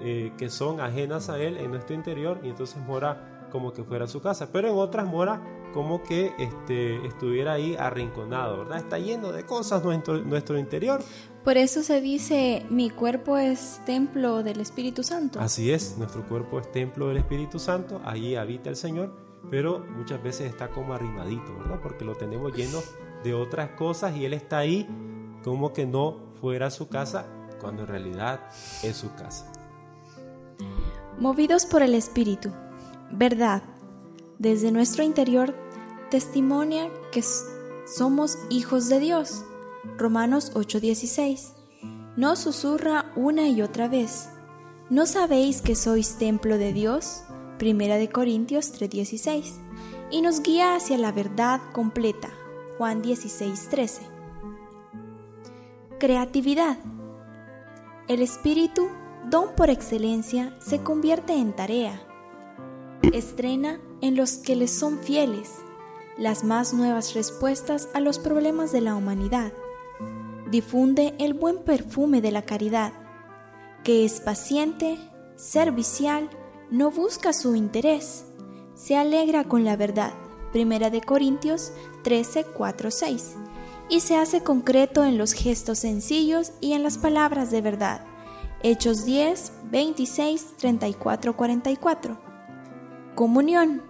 eh, 0.00 0.32
que 0.36 0.48
son 0.50 0.80
ajenas 0.80 1.28
a 1.28 1.38
él 1.38 1.56
en 1.56 1.70
nuestro 1.70 1.94
interior 1.94 2.40
y 2.42 2.48
entonces 2.48 2.76
mora 2.78 3.48
como 3.50 3.72
que 3.72 3.84
fuera 3.84 4.06
su 4.06 4.20
casa. 4.20 4.50
Pero 4.52 4.68
en 4.68 4.76
otras 4.76 5.06
mora 5.06 5.40
como 5.72 6.02
que 6.02 6.32
este, 6.38 7.06
estuviera 7.06 7.52
ahí 7.52 7.76
arrinconado, 7.78 8.58
¿verdad? 8.58 8.78
Está 8.78 8.98
lleno 8.98 9.32
de 9.32 9.44
cosas 9.44 9.84
nuestro, 9.84 10.18
nuestro 10.18 10.58
interior. 10.58 11.02
Por 11.44 11.56
eso 11.58 11.82
se 11.82 12.00
dice, 12.00 12.66
mi 12.70 12.90
cuerpo 12.90 13.36
es 13.36 13.80
templo 13.84 14.42
del 14.42 14.60
Espíritu 14.60 15.02
Santo. 15.02 15.38
Así 15.38 15.70
es, 15.70 15.96
nuestro 15.96 16.26
cuerpo 16.26 16.58
es 16.58 16.72
templo 16.72 17.08
del 17.08 17.18
Espíritu 17.18 17.58
Santo, 17.58 18.00
allí 18.04 18.34
habita 18.34 18.68
el 18.68 18.76
Señor, 18.76 19.14
pero 19.50 19.84
muchas 19.96 20.22
veces 20.22 20.50
está 20.50 20.68
como 20.70 20.92
arrimadito, 20.92 21.56
¿verdad? 21.56 21.78
Porque 21.82 22.04
lo 22.04 22.16
tenemos 22.16 22.52
lleno 22.52 22.80
de 23.22 23.34
otras 23.34 23.70
cosas 23.70 24.16
y 24.16 24.24
Él 24.24 24.32
está 24.32 24.58
ahí 24.58 24.88
como 25.44 25.72
que 25.72 25.86
no 25.86 26.16
fuera 26.40 26.70
su 26.70 26.88
casa, 26.88 27.26
cuando 27.60 27.82
en 27.82 27.88
realidad 27.88 28.40
es 28.82 28.96
su 28.96 29.14
casa. 29.14 29.52
Movidos 31.18 31.66
por 31.66 31.82
el 31.82 31.94
Espíritu, 31.94 32.50
verdad, 33.10 33.62
desde 34.38 34.70
nuestro 34.70 35.02
interior 35.02 35.54
testimonia 36.10 36.90
que 37.10 37.24
somos 37.86 38.38
hijos 38.50 38.88
de 38.88 39.00
Dios 39.00 39.44
Romanos 39.96 40.52
8:16. 40.54 41.54
No 42.16 42.36
susurra 42.36 43.12
una 43.16 43.48
y 43.48 43.62
otra 43.62 43.88
vez. 43.88 44.28
¿No 44.90 45.06
sabéis 45.06 45.62
que 45.62 45.74
sois 45.74 46.18
templo 46.18 46.58
de 46.58 46.72
Dios? 46.72 47.24
Primera 47.58 47.96
de 47.96 48.10
Corintios 48.10 48.72
3:16. 48.72 49.58
Y 50.10 50.22
nos 50.22 50.42
guía 50.42 50.76
hacia 50.76 50.98
la 50.98 51.12
verdad 51.12 51.60
completa. 51.72 52.28
Juan 52.78 53.02
16:13. 53.02 54.02
Creatividad. 55.98 56.78
El 58.06 58.22
espíritu, 58.22 58.88
don 59.30 59.54
por 59.54 59.70
excelencia, 59.70 60.56
se 60.60 60.82
convierte 60.82 61.34
en 61.34 61.54
tarea. 61.54 62.00
Estrena 63.12 63.80
en 64.00 64.16
los 64.16 64.38
que 64.38 64.56
les 64.56 64.72
son 64.72 64.98
fieles 64.98 65.50
las 66.18 66.44
más 66.44 66.72
nuevas 66.72 67.14
respuestas 67.14 67.88
a 67.92 68.00
los 68.00 68.18
problemas 68.18 68.72
de 68.72 68.80
la 68.80 68.94
humanidad 68.94 69.52
difunde 70.50 71.14
el 71.18 71.34
buen 71.34 71.58
perfume 71.58 72.20
de 72.20 72.30
la 72.30 72.42
caridad, 72.42 72.92
que 73.84 74.04
es 74.04 74.20
paciente, 74.20 74.98
servicial, 75.36 76.30
no 76.70 76.90
busca 76.90 77.32
su 77.32 77.54
interés, 77.54 78.24
se 78.74 78.96
alegra 78.96 79.44
con 79.44 79.64
la 79.64 79.76
verdad. 79.76 80.12
Primera 80.52 80.90
de 80.90 81.00
Corintios 81.00 81.72
13, 82.02 82.44
4, 82.56 82.90
6. 82.90 83.34
Y 83.88 84.00
se 84.00 84.16
hace 84.16 84.42
concreto 84.42 85.04
en 85.04 85.18
los 85.18 85.32
gestos 85.32 85.80
sencillos 85.80 86.52
y 86.60 86.72
en 86.72 86.82
las 86.82 86.96
palabras 86.98 87.50
de 87.50 87.60
verdad. 87.60 88.06
Hechos 88.62 89.04
10, 89.04 89.52
26, 89.70 90.56
34, 90.56 91.36
44. 91.36 92.18
Comunión. 93.14 93.82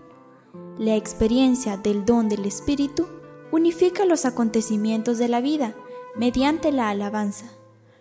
La 0.79 0.97
experiencia 0.97 1.77
del 1.77 2.05
don 2.05 2.29
del 2.29 2.45
Espíritu 2.45 3.07
unifica 3.53 4.05
los 4.05 4.25
acontecimientos 4.25 5.19
de 5.19 5.29
la 5.29 5.41
vida 5.41 5.75
mediante 6.17 6.73
la 6.73 6.91
alabanza. 6.91 7.47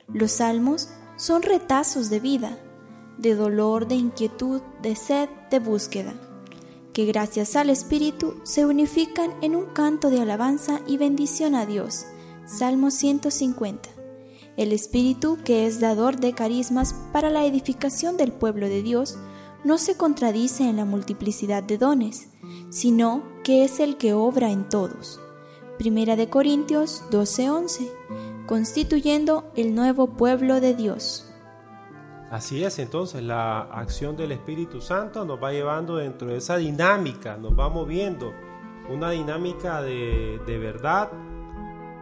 Los 0.07 0.31
salmos 0.31 0.89
son 1.17 1.43
retazos 1.43 2.09
de 2.09 2.19
vida, 2.19 2.57
de 3.17 3.35
dolor, 3.35 3.87
de 3.87 3.95
inquietud, 3.95 4.61
de 4.81 4.95
sed, 4.95 5.29
de 5.51 5.59
búsqueda, 5.59 6.13
que 6.93 7.05
gracias 7.05 7.55
al 7.55 7.69
Espíritu 7.69 8.39
se 8.43 8.65
unifican 8.65 9.35
en 9.41 9.55
un 9.55 9.65
canto 9.67 10.09
de 10.09 10.21
alabanza 10.21 10.81
y 10.87 10.97
bendición 10.97 11.53
a 11.53 11.65
Dios. 11.65 12.05
Salmo 12.45 12.89
150. 12.91 13.94
El 14.57 14.71
Espíritu, 14.71 15.37
que 15.43 15.65
es 15.65 15.79
dador 15.79 16.17
de 16.17 16.33
carismas 16.33 16.93
para 17.11 17.29
la 17.29 17.45
edificación 17.45 18.17
del 18.17 18.31
pueblo 18.31 18.67
de 18.67 18.81
Dios, 18.81 19.17
no 19.63 19.77
se 19.77 19.97
contradice 19.97 20.69
en 20.69 20.77
la 20.77 20.85
multiplicidad 20.85 21.63
de 21.63 21.77
dones, 21.77 22.29
sino 22.69 23.23
que 23.43 23.63
es 23.63 23.79
el 23.79 23.97
que 23.97 24.13
obra 24.13 24.51
en 24.51 24.69
todos. 24.69 25.19
Primera 25.77 26.15
de 26.15 26.29
Corintios 26.29 27.03
12:11, 27.11 27.91
constituyendo 28.45 29.51
el 29.55 29.75
nuevo 29.75 30.07
pueblo 30.07 30.61
de 30.61 30.73
Dios. 30.73 31.29
Así 32.31 32.63
es, 32.63 32.79
entonces 32.79 33.23
la 33.23 33.61
acción 33.61 34.15
del 34.15 34.31
Espíritu 34.31 34.81
Santo 34.81 35.25
nos 35.25 35.41
va 35.41 35.51
llevando 35.51 35.97
dentro 35.97 36.27
de 36.27 36.37
esa 36.37 36.57
dinámica, 36.57 37.37
nos 37.37 37.57
va 37.57 37.69
moviendo 37.69 38.33
una 38.89 39.11
dinámica 39.11 39.81
de, 39.81 40.39
verdad, 40.45 41.11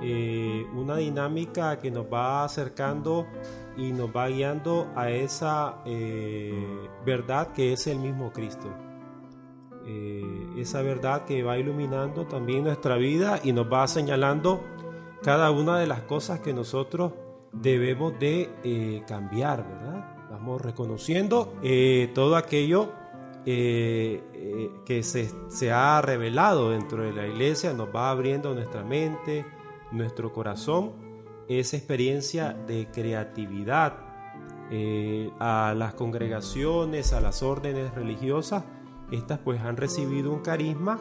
eh, 0.06 0.68
una 0.76 0.98
dinámica 0.98 1.80
que 1.80 1.90
nos 1.90 2.06
va 2.12 2.44
acercando 2.44 3.26
y 3.78 3.94
nos 3.94 4.10
va 4.14 4.28
guiando 4.28 4.92
a 4.98 5.10
esa 5.10 5.78
eh, 5.86 6.90
verdad 7.06 7.54
que 7.54 7.72
es 7.72 7.88
el 7.88 8.00
mismo 8.00 8.34
Cristo. 8.34 8.68
Eh, 9.88 10.50
esa 10.58 10.82
verdad 10.82 11.24
que 11.24 11.42
va 11.42 11.58
iluminando 11.58 12.28
también 12.28 12.66
nuestra 12.66 12.98
vida 12.98 13.40
y 13.46 13.54
nos 13.54 13.72
va 13.72 13.88
señalando 13.88 14.62
cada 15.22 15.52
una 15.52 15.80
de 15.80 15.88
las 15.88 16.02
cosas 16.02 16.42
que 16.42 16.54
nosotros 16.54 17.14
debemos 17.54 18.20
de 18.20 19.04
cambiar, 19.08 19.66
¿verdad? 19.66 20.18
Vamos 20.32 20.62
reconociendo 20.62 21.54
todo 22.14 22.36
aquello 22.36 22.92
que 23.46 25.00
se, 25.02 25.30
se, 25.48 25.72
ha 25.72 26.02
revelado 26.02 26.72
dentro 26.72 27.04
de 27.04 27.14
la 27.14 27.26
iglesia, 27.26 27.72
nos 27.72 27.88
va 27.96 28.10
abriendo 28.10 28.54
nuestra 28.54 28.84
mente, 28.84 29.46
nuestro 29.94 30.34
corazón, 30.34 30.92
esa 31.48 31.78
experiencia 31.78 32.54
de 32.54 32.88
creatividad 32.92 33.98
eh, 34.72 35.32
a 35.40 35.74
las 35.78 35.94
congregaciones, 35.94 37.14
a 37.14 37.22
las 37.22 37.44
órdenes 37.44 37.94
religiosas, 37.94 38.64
estas 39.12 39.40
pues 39.40 39.62
han 39.62 39.78
recibido 39.78 40.32
un 40.32 40.40
carisma 40.40 41.00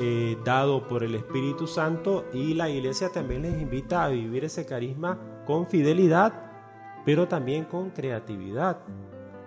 eh, 0.00 0.38
dado 0.44 0.88
por 0.88 1.04
el 1.04 1.14
Espíritu 1.14 1.66
Santo 1.66 2.24
y 2.32 2.54
la 2.54 2.70
iglesia 2.70 3.10
también 3.10 3.42
les 3.42 3.60
invita 3.60 4.04
a 4.04 4.08
vivir 4.08 4.44
ese 4.44 4.64
carisma 4.64 5.18
con 5.44 5.66
fidelidad, 5.66 6.32
pero 7.04 7.28
también 7.28 7.64
con 7.64 7.90
creatividad 7.90 8.78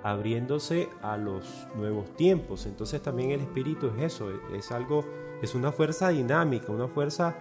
abriéndose 0.04 0.90
a 1.02 1.18
los 1.18 1.68
nuevos 1.76 2.14
tiempos. 2.16 2.68
Entonces 2.68 3.02
también 3.02 3.32
el 3.32 3.42
espíritu 3.42 3.88
es 3.98 4.04
eso, 4.04 4.30
es 4.54 4.72
algo, 4.72 5.04
es 5.42 5.56
una 5.56 5.72
fuerza 5.72 6.10
dinámica, 6.10 6.72
una 6.72 6.88
fuerza 6.88 7.36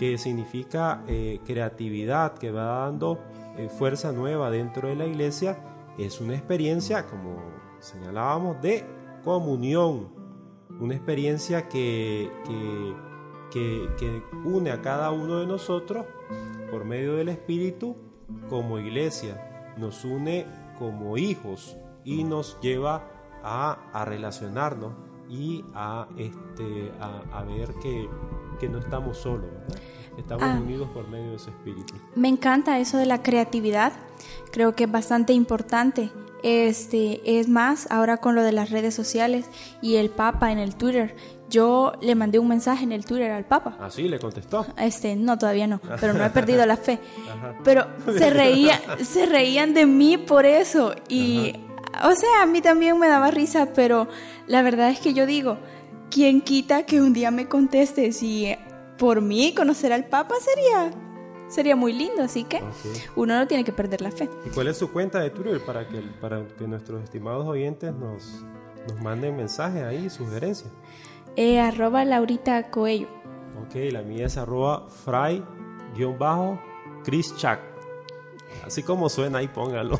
que 0.00 0.16
significa 0.16 1.04
eh, 1.08 1.40
creatividad, 1.44 2.32
que 2.38 2.50
va 2.50 2.86
dando 2.86 3.18
eh, 3.58 3.68
fuerza 3.68 4.12
nueva 4.12 4.50
dentro 4.50 4.88
de 4.88 4.96
la 4.96 5.04
iglesia. 5.04 5.62
Es 5.98 6.22
una 6.22 6.34
experiencia, 6.34 7.04
como 7.06 7.36
señalábamos, 7.80 8.62
de 8.62 8.86
comunión, 9.22 10.08
una 10.80 10.94
experiencia 10.94 11.68
que, 11.68 12.32
que, 13.52 14.22
une 14.46 14.70
a 14.70 14.80
cada 14.80 15.10
uno 15.10 15.40
de 15.40 15.46
nosotros 15.46 16.06
por 16.70 16.86
medio 16.86 17.16
del 17.16 17.28
Espíritu 17.28 17.94
como 18.48 18.78
iglesia, 18.78 19.74
nos 19.76 20.06
une 20.06 20.46
como 20.78 21.18
hijos 21.18 21.76
y 22.04 22.24
nos 22.24 22.58
lleva 22.62 23.06
a, 23.42 24.02
relacionarnos 24.06 24.94
y 25.28 25.62
a, 25.74 26.08
este, 26.16 26.90
a, 26.98 27.44
ver 27.44 27.74
que, 27.82 28.08
no 28.68 28.78
estamos 28.78 29.18
solos, 29.18 29.50
estamos 30.16 30.44
ah. 30.44 30.58
unidos 30.60 30.88
por 30.92 31.08
medio 31.08 31.30
de 31.30 31.36
ese 31.36 31.50
espíritu. 31.50 31.94
Me 32.14 32.28
encanta 32.28 32.78
eso 32.78 32.98
de 32.98 33.06
la 33.06 33.22
creatividad, 33.22 33.92
creo 34.52 34.74
que 34.74 34.84
es 34.84 34.92
bastante 34.92 35.32
importante. 35.32 36.10
Este, 36.42 37.38
es 37.38 37.48
más, 37.48 37.86
ahora 37.90 38.16
con 38.16 38.34
lo 38.34 38.42
de 38.42 38.52
las 38.52 38.70
redes 38.70 38.94
sociales 38.94 39.46
y 39.82 39.96
el 39.96 40.08
Papa 40.08 40.52
en 40.52 40.58
el 40.58 40.74
Twitter, 40.74 41.14
yo 41.50 41.92
le 42.00 42.14
mandé 42.14 42.38
un 42.38 42.48
mensaje 42.48 42.84
en 42.84 42.92
el 42.92 43.04
Twitter 43.04 43.30
al 43.30 43.44
Papa. 43.44 43.76
¿Ah, 43.78 43.90
sí? 43.90 44.08
¿Le 44.08 44.18
contestó? 44.18 44.64
Este, 44.78 45.16
no, 45.16 45.36
todavía 45.36 45.66
no, 45.66 45.80
pero 46.00 46.14
no 46.14 46.24
he 46.24 46.30
perdido 46.30 46.64
la 46.64 46.76
fe. 46.76 46.98
Pero 47.62 47.86
se, 48.06 48.30
reía, 48.30 48.80
se 49.02 49.26
reían 49.26 49.74
de 49.74 49.84
mí 49.84 50.16
por 50.16 50.46
eso 50.46 50.94
y 51.08 51.54
o 52.04 52.14
sea, 52.14 52.42
a 52.42 52.46
mí 52.46 52.60
también 52.60 52.98
me 52.98 53.08
daba 53.08 53.30
risa, 53.30 53.70
pero 53.74 54.08
la 54.46 54.62
verdad 54.62 54.90
es 54.90 55.00
que 55.00 55.12
yo 55.12 55.26
digo, 55.26 55.58
¿quién 56.10 56.40
quita 56.40 56.84
que 56.84 57.00
un 57.00 57.12
día 57.12 57.30
me 57.30 57.48
conteste 57.48 58.12
si 58.12 58.54
por 58.98 59.22
mí 59.22 59.54
conocer 59.54 59.92
al 59.92 60.04
Papa 60.04 60.34
sería 60.40 60.92
sería 61.50 61.76
muy 61.76 61.92
lindo, 61.92 62.22
así 62.22 62.44
que 62.44 62.62
uno 63.16 63.38
no 63.38 63.46
tiene 63.46 63.64
que 63.64 63.72
perder 63.72 64.00
la 64.00 64.10
fe. 64.10 64.30
¿Y 64.46 64.50
cuál 64.50 64.68
es 64.68 64.78
su 64.78 64.90
cuenta 64.90 65.20
de 65.20 65.30
Twitter 65.30 65.60
para 65.60 65.86
que, 65.86 66.00
para 66.20 66.46
que 66.46 66.66
nuestros 66.66 67.02
estimados 67.02 67.46
oyentes 67.46 67.92
nos, 67.92 68.44
nos 68.88 69.00
manden 69.02 69.36
mensajes 69.36 69.82
ahí, 69.82 70.08
sugerencias? 70.08 70.70
Eh, 71.36 71.60
arroba 71.60 72.04
Laurita 72.04 72.70
Coello. 72.70 73.08
Ok, 73.66 73.74
la 73.92 74.02
mía 74.02 74.26
es 74.26 74.36
arroba 74.36 74.88
fry-chris 75.04 75.44
Así 78.64 78.82
como 78.82 79.08
suena, 79.08 79.38
ahí 79.38 79.48
póngalo. 79.48 79.98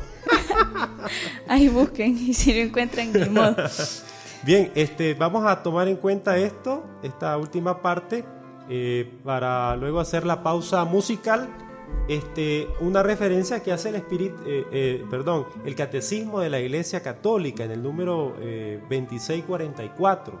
ahí 1.47 1.67
busquen 1.67 2.17
y 2.17 2.33
si 2.33 2.53
lo 2.53 2.61
encuentran, 2.61 3.11
ni 3.11 3.29
modo. 3.29 3.55
Bien, 4.43 4.71
este, 4.73 5.13
vamos 5.13 5.45
a 5.45 5.61
tomar 5.61 5.87
en 5.87 5.97
cuenta 5.97 6.37
esto, 6.37 6.83
esta 7.03 7.37
última 7.37 7.81
parte, 7.81 8.25
eh, 8.69 9.19
para 9.23 9.75
luego 9.75 9.99
hacer 9.99 10.25
la 10.25 10.41
pausa 10.41 10.83
musical. 10.85 11.47
Este, 12.07 12.67
una 12.79 13.03
referencia 13.03 13.61
que 13.61 13.71
hace 13.71 13.89
el 13.89 13.95
espíritu, 13.95 14.35
eh, 14.45 14.65
eh, 14.71 15.05
perdón, 15.09 15.45
el 15.65 15.75
catecismo 15.75 16.39
de 16.39 16.49
la 16.49 16.59
Iglesia 16.59 17.03
Católica 17.03 17.63
en 17.63 17.71
el 17.71 17.83
número 17.83 18.33
2644 18.89 20.39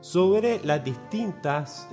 sobre 0.00 0.60
las 0.64 0.84
distintas 0.84 1.88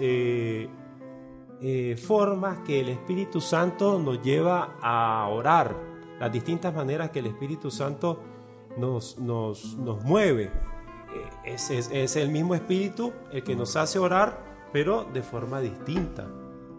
eh, 1.61 1.97
formas 1.97 2.59
que 2.59 2.79
el 2.79 2.87
Espíritu 2.87 3.41
Santo 3.41 3.99
nos 3.99 4.21
lleva 4.21 4.77
a 4.81 5.27
orar, 5.27 5.75
las 6.17 6.31
distintas 6.31 6.73
maneras 6.73 7.09
que 7.09 7.19
el 7.19 7.25
Espíritu 7.25 7.69
Santo 7.69 8.21
nos, 8.77 9.19
nos, 9.19 9.75
nos 9.75 10.01
mueve. 10.03 10.49
Eh, 11.13 11.55
es, 11.55 11.69
es, 11.69 12.15
el 12.15 12.29
mismo 12.29 12.55
Espíritu 12.55 13.13
el 13.31 13.43
que 13.43 13.55
nos 13.55 13.75
hace 13.75 13.99
orar, 13.99 14.43
pero 14.71 15.05
de 15.05 15.21
forma 15.21 15.59
distinta. 15.59 16.27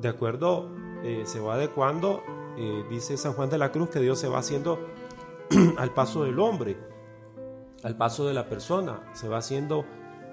De 0.01 0.09
acuerdo, 0.09 0.69
eh, 1.03 1.23
se 1.25 1.40
va 1.40 1.55
adecuando, 1.55 2.23
dice 2.90 3.16
San 3.16 3.33
Juan 3.33 3.49
de 3.49 3.57
la 3.57 3.73
Cruz, 3.73 3.88
que 3.88 4.01
Dios 4.01 4.19
se 4.19 4.29
va 4.29 4.38
haciendo 4.38 4.79
al 5.79 5.95
paso 5.95 6.25
del 6.25 6.38
hombre, 6.38 6.77
al 7.83 7.97
paso 7.97 8.27
de 8.27 8.35
la 8.35 8.49
persona, 8.49 9.03
se 9.14 9.29
va 9.29 9.38
haciendo 9.38 9.85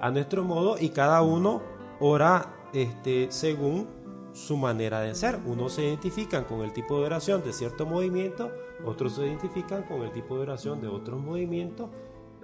a 0.02 0.12
nuestro 0.12 0.44
modo 0.44 0.78
y 0.80 0.90
cada 0.90 1.22
uno 1.22 1.62
ora 2.00 2.70
este, 2.74 3.32
según 3.32 3.88
su 4.34 4.58
manera 4.58 5.02
de 5.02 5.16
ser. 5.16 5.40
Unos 5.46 5.74
se 5.74 5.84
identifican 5.84 6.44
con 6.44 6.62
el 6.62 6.74
tipo 6.74 7.00
de 7.00 7.06
oración 7.06 7.44
de 7.44 7.54
cierto 7.54 7.86
movimiento, 7.86 8.52
otros 8.86 9.14
se 9.14 9.26
identifican 9.26 9.84
con 9.84 10.04
el 10.04 10.12
tipo 10.12 10.36
de 10.36 10.42
oración 10.42 10.82
de 10.82 10.88
otros 10.88 11.20
movimientos, 11.20 11.90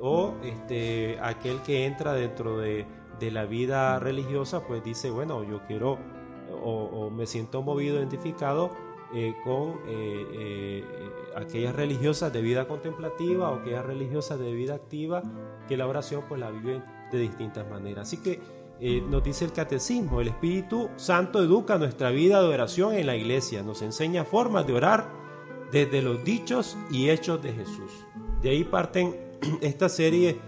o 0.06 0.36
este, 0.44 1.18
aquel 1.22 1.62
que 1.62 1.86
entra 1.86 2.14
dentro 2.14 2.58
de, 2.58 2.86
la 3.32 3.46
vida 3.46 4.00
religiosa, 4.00 4.68
pues 4.68 4.84
dice, 4.84 5.10
bueno, 5.10 5.46
yo 5.46 5.62
quiero 5.66 5.98
o, 6.62 7.10
me 7.10 7.26
siento 7.26 7.62
movido, 7.62 7.98
identificado 7.98 8.70
eh, 9.16 9.34
con 9.46 9.80
eh, 9.88 10.26
eh, 10.34 10.84
aquellas 11.38 11.74
religiosas 11.74 12.34
de 12.34 12.42
vida 12.42 12.68
contemplativa 12.68 13.50
o 13.50 13.62
aquellas 13.62 13.86
religiosas 13.86 14.40
de 14.40 14.52
vida 14.52 14.76
activa, 14.76 15.24
que 15.70 15.78
la 15.78 15.88
oración 15.88 16.26
pues 16.28 16.42
la 16.42 16.52
viven 16.52 16.84
de 17.14 17.18
distintas 17.18 17.66
maneras. 17.70 18.10
Así 18.10 18.18
que 18.18 18.42
eh, 18.82 19.02
nos 19.02 19.24
dice 19.24 19.46
el 19.46 19.54
catecismo, 19.54 20.20
el 20.20 20.28
Espíritu 20.28 20.90
Santo 20.98 21.42
educa 21.42 21.78
nuestra 21.78 22.10
vida 22.10 22.42
de 22.42 22.50
oración 22.50 22.96
en 22.96 23.08
la 23.08 23.16
iglesia, 23.16 23.64
nos 23.64 23.82
enseña 23.82 24.26
formas 24.26 24.68
de 24.68 24.74
orar 24.74 25.10
desde 25.72 26.02
los 26.02 26.22
dichos 26.26 26.78
y 26.92 27.10
hechos 27.10 27.42
de 27.42 27.54
Jesús. 27.54 27.92
De 28.42 28.50
ahí 28.50 28.66
parten 28.66 29.16
esta 29.62 29.90
serie 29.90 30.40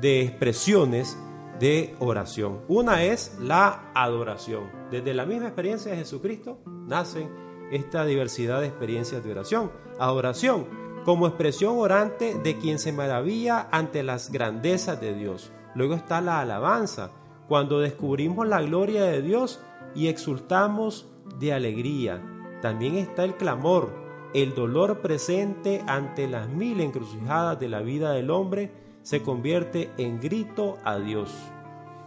de 0.00 0.22
expresiones 0.22 1.18
de 1.58 1.94
oración. 1.98 2.60
Una 2.68 3.04
es 3.04 3.36
la 3.40 3.90
adoración. 3.94 4.70
Desde 4.90 5.14
la 5.14 5.26
misma 5.26 5.46
experiencia 5.46 5.92
de 5.92 5.98
Jesucristo 5.98 6.58
nacen 6.66 7.30
esta 7.70 8.04
diversidad 8.04 8.60
de 8.60 8.66
experiencias 8.66 9.22
de 9.24 9.30
oración. 9.30 9.70
Adoración 9.98 10.66
como 11.04 11.26
expresión 11.26 11.78
orante 11.78 12.34
de 12.34 12.58
quien 12.58 12.78
se 12.78 12.92
maravilla 12.92 13.68
ante 13.70 14.02
las 14.02 14.30
grandezas 14.30 15.00
de 15.00 15.14
Dios. 15.14 15.52
Luego 15.74 15.94
está 15.94 16.20
la 16.20 16.40
alabanza, 16.40 17.10
cuando 17.48 17.80
descubrimos 17.80 18.46
la 18.46 18.62
gloria 18.62 19.04
de 19.04 19.22
Dios 19.22 19.60
y 19.94 20.08
exultamos 20.08 21.08
de 21.38 21.52
alegría. 21.52 22.22
También 22.60 22.96
está 22.96 23.24
el 23.24 23.36
clamor, 23.36 23.92
el 24.34 24.54
dolor 24.54 25.00
presente 25.00 25.82
ante 25.86 26.26
las 26.26 26.48
mil 26.48 26.80
encrucijadas 26.80 27.58
de 27.60 27.68
la 27.68 27.80
vida 27.80 28.12
del 28.12 28.30
hombre 28.30 28.72
se 29.02 29.22
convierte 29.22 29.90
en 29.98 30.20
grito 30.20 30.78
a 30.84 30.98
Dios. 30.98 31.30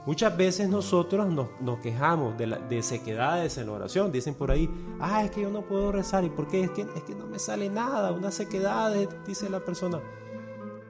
Muchas 0.05 0.37
veces 0.37 0.69
nosotros 0.69 1.27
nos, 1.59 1.79
quejamos 1.79 2.35
de, 2.37 2.83
sequedades 2.83 3.57
en 3.57 3.67
la 3.67 3.73
oración. 3.73 4.11
Dicen 4.11 4.35
por 4.35 4.51
ahí, 4.51 4.69
ah, 4.99 5.23
es 5.23 5.31
que 5.31 5.41
yo 5.41 5.49
no 5.49 5.63
puedo 5.63 5.91
rezar. 5.91 6.23
¿Y 6.23 6.29
por 6.29 6.47
qué? 6.47 6.61
Es 6.61 6.71
que, 6.71 6.81
es 6.81 7.03
que 7.03 7.15
no 7.15 7.25
me 7.25 7.39
sale 7.39 7.69
nada, 7.69 8.11
una 8.11 8.29
sequedad, 8.29 8.93
dice 9.25 9.49
la 9.49 9.61
persona. 9.61 9.99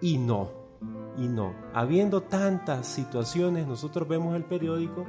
Y 0.02 0.18
no, 0.18 0.52
y 1.18 1.30
no. 1.30 1.56
Habiendo 1.74 2.24
tantas 2.24 2.88
situaciones, 2.88 3.66
nosotros 3.66 4.06
vemos 4.06 4.36
el 4.36 4.44
periódico, 4.44 5.06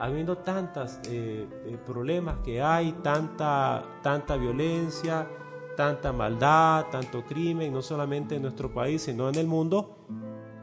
habiendo 0.00 0.36
tantos 0.36 0.98
eh, 1.04 1.46
eh, 1.66 1.78
problemas 1.86 2.38
que 2.44 2.60
hay, 2.60 2.90
tanta, 3.04 3.84
tanta 4.02 4.36
violencia, 4.36 5.28
tanta 5.76 6.12
maldad, 6.12 6.86
tanto 6.90 7.24
crimen, 7.24 7.72
no 7.72 7.82
solamente 7.82 8.36
en 8.36 8.42
nuestro 8.42 8.72
país, 8.72 9.02
sino 9.02 9.28
en 9.28 9.34
el 9.36 9.46
mundo, 9.46 9.96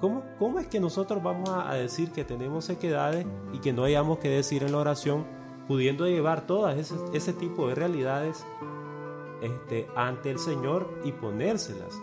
¿Cómo, 0.01 0.23
¿Cómo 0.39 0.57
es 0.57 0.65
que 0.65 0.79
nosotros 0.79 1.21
vamos 1.21 1.47
a 1.49 1.75
decir 1.75 2.11
que 2.11 2.25
tenemos 2.25 2.65
sequedades 2.65 3.23
y 3.53 3.59
que 3.59 3.71
no 3.71 3.83
hayamos 3.83 4.17
que 4.17 4.29
decir 4.29 4.63
en 4.63 4.71
la 4.71 4.79
oración, 4.79 5.27
pudiendo 5.67 6.07
llevar 6.07 6.47
todas 6.47 6.75
ese, 6.75 6.95
ese 7.13 7.33
tipo 7.33 7.67
de 7.67 7.75
realidades 7.75 8.43
este, 9.43 9.87
ante 9.95 10.31
el 10.31 10.39
Señor 10.39 10.89
y 11.03 11.11
ponérselas? 11.11 12.01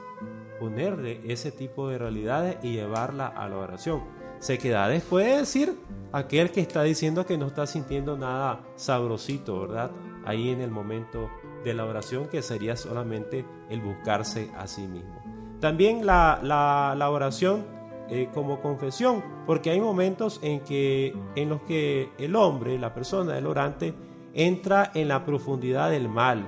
Ponerle 0.60 1.20
ese 1.24 1.50
tipo 1.50 1.88
de 1.88 1.98
realidades 1.98 2.58
y 2.62 2.74
llevarla 2.74 3.26
a 3.26 3.48
la 3.48 3.56
oración. 3.56 4.04
Sequedades 4.38 5.02
puede 5.02 5.38
decir 5.38 5.76
aquel 6.12 6.52
que 6.52 6.60
está 6.60 6.84
diciendo 6.84 7.26
que 7.26 7.36
no 7.36 7.48
está 7.48 7.66
sintiendo 7.66 8.16
nada 8.16 8.60
sabrosito, 8.76 9.62
¿verdad? 9.62 9.90
Ahí 10.24 10.50
en 10.50 10.60
el 10.60 10.70
momento 10.70 11.28
de 11.64 11.74
la 11.74 11.84
oración, 11.84 12.28
que 12.28 12.42
sería 12.42 12.76
solamente 12.76 13.44
el 13.68 13.80
buscarse 13.80 14.50
a 14.56 14.66
sí 14.66 14.86
mismo. 14.86 15.22
También 15.60 16.06
la, 16.06 16.38
la, 16.42 17.10
oración 17.10 17.66
eh, 18.08 18.28
como 18.32 18.60
confesión, 18.60 19.22
porque 19.46 19.70
hay 19.70 19.80
momentos 19.80 20.38
en, 20.42 20.60
que, 20.60 21.14
en 21.34 21.48
los 21.48 21.62
que 21.62 22.10
el 22.18 22.36
hombre, 22.36 22.78
la 22.78 22.94
persona, 22.94 23.36
el 23.36 23.46
orante, 23.46 23.94
entra 24.34 24.92
en 24.94 25.08
la 25.08 25.24
profundidad 25.24 25.90
del 25.90 26.08
mal, 26.08 26.46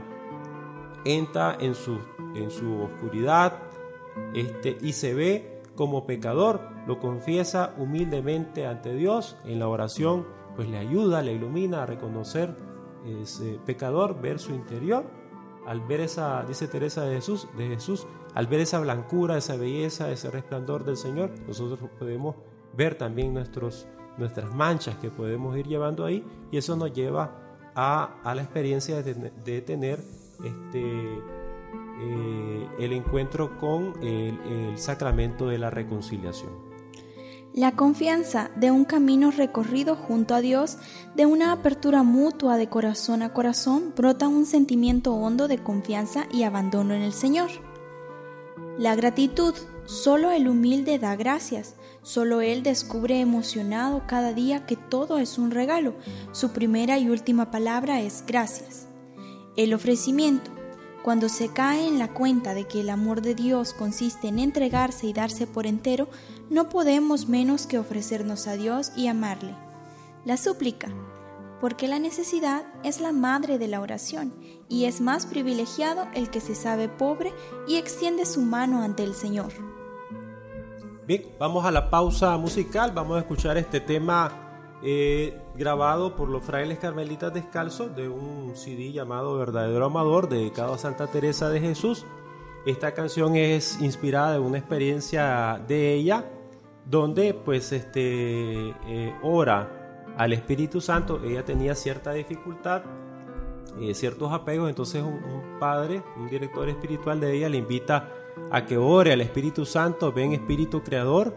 entra 1.05 1.57
en 1.59 1.75
su, 1.75 1.99
en 2.35 2.51
su 2.51 2.83
oscuridad 2.83 3.55
este, 4.35 4.79
y 4.81 4.92
se 4.92 5.14
ve 5.14 5.61
como 5.75 6.07
pecador, 6.07 6.61
lo 6.87 6.99
confiesa 6.99 7.75
humildemente 7.79 8.66
ante 8.66 8.94
Dios 8.94 9.37
en 9.44 9.59
la 9.59 9.68
oración, 9.68 10.27
pues 10.55 10.68
le 10.68 10.79
ayuda, 10.79 11.23
le 11.23 11.33
ilumina 11.33 11.83
a 11.83 11.87
reconocer 11.87 12.55
ese 13.04 13.58
pecador, 13.64 14.20
ver 14.20 14.38
su 14.38 14.52
interior. 14.52 15.04
Al 15.66 15.80
ver 15.80 16.00
esa, 16.00 16.42
dice 16.44 16.68
Teresa 16.68 17.04
de 17.04 17.16
Jesús, 17.16 17.46
de 17.56 17.68
Jesús, 17.68 18.06
al 18.34 18.46
ver 18.46 18.60
esa 18.60 18.80
blancura, 18.80 19.36
esa 19.36 19.56
belleza, 19.56 20.10
ese 20.10 20.30
resplandor 20.30 20.84
del 20.84 20.96
Señor, 20.96 21.30
nosotros 21.46 21.90
podemos 21.98 22.36
ver 22.76 22.96
también 22.96 23.34
nuestros, 23.34 23.86
nuestras 24.16 24.52
manchas 24.54 24.96
que 24.96 25.10
podemos 25.10 25.56
ir 25.56 25.66
llevando 25.66 26.04
ahí 26.04 26.24
y 26.50 26.56
eso 26.56 26.76
nos 26.76 26.92
lleva 26.92 27.36
a, 27.74 28.20
la 28.24 28.42
experiencia 28.42 29.02
de, 29.02 29.60
tener 29.60 30.00
este, 30.42 31.18
eh, 32.00 32.68
el 32.78 32.92
encuentro 32.92 33.56
con 33.58 34.02
el 34.02 34.78
sacramento 34.78 35.48
de 35.48 35.58
la 35.58 35.70
reconciliación. 35.70 36.69
La 37.52 37.72
confianza 37.72 38.48
de 38.54 38.70
un 38.70 38.84
camino 38.84 39.32
recorrido 39.32 39.96
junto 39.96 40.36
a 40.36 40.40
Dios, 40.40 40.78
de 41.16 41.26
una 41.26 41.50
apertura 41.50 42.04
mutua 42.04 42.56
de 42.56 42.68
corazón 42.68 43.22
a 43.22 43.32
corazón, 43.32 43.92
brota 43.96 44.28
un 44.28 44.46
sentimiento 44.46 45.14
hondo 45.14 45.48
de 45.48 45.58
confianza 45.58 46.26
y 46.32 46.44
abandono 46.44 46.94
en 46.94 47.02
el 47.02 47.12
Señor. 47.12 47.50
La 48.78 48.94
gratitud, 48.94 49.54
solo 49.84 50.30
el 50.30 50.46
humilde 50.46 51.00
da 51.00 51.16
gracias, 51.16 51.74
solo 52.02 52.40
Él 52.40 52.62
descubre 52.62 53.20
emocionado 53.20 54.04
cada 54.06 54.32
día 54.32 54.64
que 54.64 54.76
todo 54.76 55.18
es 55.18 55.36
un 55.36 55.50
regalo, 55.50 55.94
su 56.30 56.52
primera 56.52 56.98
y 56.98 57.10
última 57.10 57.50
palabra 57.50 58.00
es 58.00 58.22
gracias. 58.28 58.86
El 59.56 59.74
ofrecimiento, 59.74 60.52
cuando 61.02 61.28
se 61.28 61.48
cae 61.48 61.88
en 61.88 61.98
la 61.98 62.12
cuenta 62.12 62.54
de 62.54 62.68
que 62.68 62.80
el 62.80 62.90
amor 62.90 63.22
de 63.22 63.34
Dios 63.34 63.72
consiste 63.72 64.28
en 64.28 64.38
entregarse 64.38 65.06
y 65.06 65.12
darse 65.12 65.46
por 65.46 65.66
entero, 65.66 66.08
no 66.50 66.68
podemos 66.68 67.28
menos 67.28 67.66
que 67.66 67.78
ofrecernos 67.78 68.48
a 68.48 68.54
Dios 68.54 68.92
y 68.96 69.06
amarle. 69.06 69.54
La 70.24 70.36
súplica, 70.36 70.88
porque 71.60 71.86
la 71.86 71.98
necesidad 71.98 72.64
es 72.82 73.00
la 73.00 73.12
madre 73.12 73.56
de 73.56 73.68
la 73.68 73.80
oración 73.80 74.34
y 74.68 74.84
es 74.84 75.00
más 75.00 75.26
privilegiado 75.26 76.06
el 76.12 76.28
que 76.28 76.40
se 76.40 76.54
sabe 76.54 76.88
pobre 76.88 77.32
y 77.68 77.76
extiende 77.76 78.26
su 78.26 78.42
mano 78.42 78.82
ante 78.82 79.04
el 79.04 79.14
Señor. 79.14 79.52
Bien, 81.06 81.24
vamos 81.38 81.64
a 81.64 81.70
la 81.70 81.88
pausa 81.88 82.36
musical, 82.36 82.92
vamos 82.92 83.16
a 83.16 83.20
escuchar 83.20 83.56
este 83.56 83.80
tema 83.80 84.78
eh, 84.82 85.40
grabado 85.54 86.16
por 86.16 86.28
los 86.28 86.44
frailes 86.44 86.78
carmelitas 86.78 87.32
descalzos 87.32 87.94
de 87.94 88.08
un 88.08 88.56
CD 88.56 88.92
llamado 88.92 89.36
Verdadero 89.36 89.84
Amador, 89.84 90.28
dedicado 90.28 90.74
a 90.74 90.78
Santa 90.78 91.06
Teresa 91.06 91.48
de 91.48 91.60
Jesús. 91.60 92.06
Esta 92.66 92.92
canción 92.92 93.36
es 93.36 93.80
inspirada 93.80 94.36
en 94.36 94.42
una 94.42 94.58
experiencia 94.58 95.62
de 95.66 95.94
ella, 95.94 96.24
donde 96.90 97.35
pues 97.35 97.70
este 97.72 98.70
eh, 98.70 99.14
ora 99.22 100.12
al 100.16 100.33
Espíritu 100.33 100.81
Santo. 100.81 101.22
Ella 101.24 101.44
tenía 101.44 101.74
cierta 101.74 102.12
dificultad, 102.12 102.83
eh, 103.81 103.94
ciertos 103.94 104.33
apegos, 104.33 104.68
entonces 104.68 105.03
un, 105.03 105.59
padre, 105.61 106.03
un 106.16 106.29
director 106.29 106.68
espiritual 106.68 107.20
de 107.20 107.37
ella 107.37 107.48
le 107.48 107.59
invita 107.59 108.09
a 108.50 108.66
que 108.66 108.76
ore 108.76 109.12
al 109.12 109.20
Espíritu 109.20 109.64
Santo, 109.64 110.12
ven 110.12 110.33
Espíritu 110.33 110.83
Creador 110.83 111.37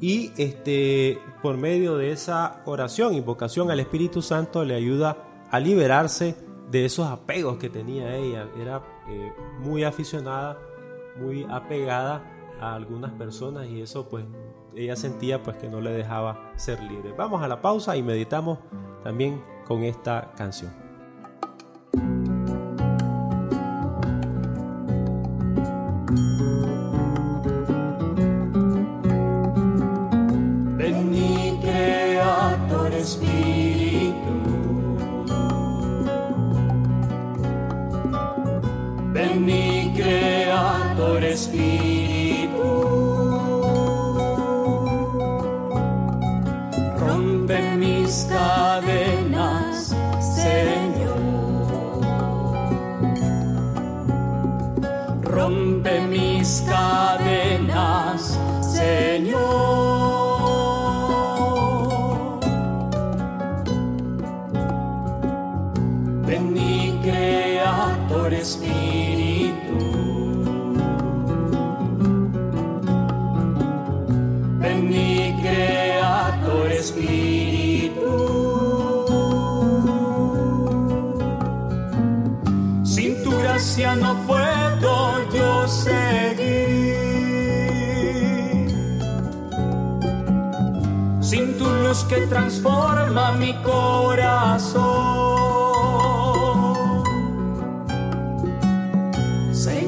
y 0.00 0.32
este, 0.38 1.18
por 1.42 1.58
medio 1.58 1.96
de 1.96 2.12
esa 2.12 2.62
oración, 2.64 3.14
invocación 3.14 3.70
al 3.70 3.80
Espíritu 3.80 4.22
Santo, 4.22 4.64
le 4.64 4.74
ayuda 4.74 5.46
a 5.50 5.60
liberarse 5.60 6.34
de 6.70 6.86
esos 6.86 7.06
apegos 7.08 7.58
que 7.58 7.68
tenía 7.68 8.16
ella. 8.16 8.48
Era 8.58 8.82
eh, 9.08 9.32
muy 9.58 9.84
aficionada, 9.84 10.58
muy 11.18 11.44
apegada 11.50 12.22
a 12.58 12.74
algunas 12.74 13.12
personas 13.12 13.66
y 13.66 13.82
eso 13.82 14.08
pues 14.08 14.24
ella 14.76 14.96
sentía 14.96 15.42
pues 15.42 15.56
que 15.56 15.68
no 15.68 15.80
le 15.80 15.90
dejaba 15.90 16.52
ser 16.56 16.82
libre. 16.82 17.12
Vamos 17.16 17.42
a 17.42 17.48
la 17.48 17.60
pausa 17.60 17.96
y 17.96 18.02
meditamos 18.02 18.58
también 19.02 19.42
con 19.66 19.82
esta 19.82 20.32
canción. 20.36 20.81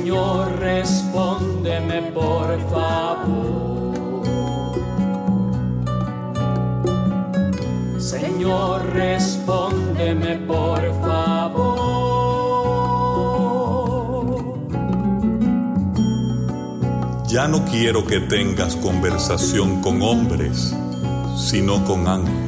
Señor, 0.04 0.58
respóndeme 0.58 2.02
por 2.12 2.60
favor. 2.68 4.22
Señor, 7.98 8.84
respóndeme 8.92 10.36
por 10.46 10.82
favor. 11.00 11.78
Ya 17.26 17.48
no 17.48 17.64
quiero 17.64 18.04
que 18.06 18.20
tengas 18.20 18.76
conversación 18.76 19.80
con 19.80 20.02
hombres 20.02 20.76
sino 21.36 21.82
con 21.84 22.06
ángeles. 22.06 22.43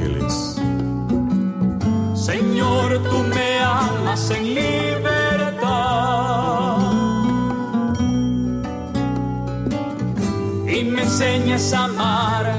Me 10.97 11.03
enseñas 11.03 11.73
a 11.73 11.83
amar 11.85 12.56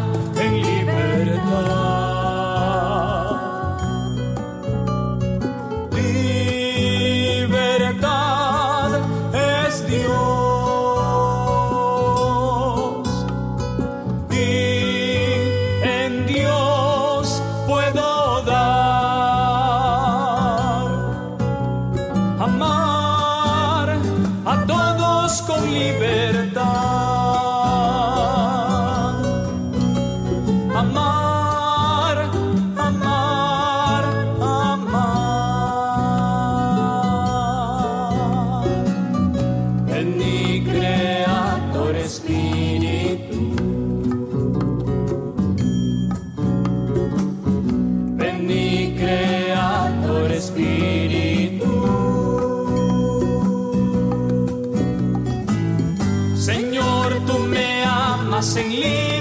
amas 58.39 58.57
en 58.57 59.17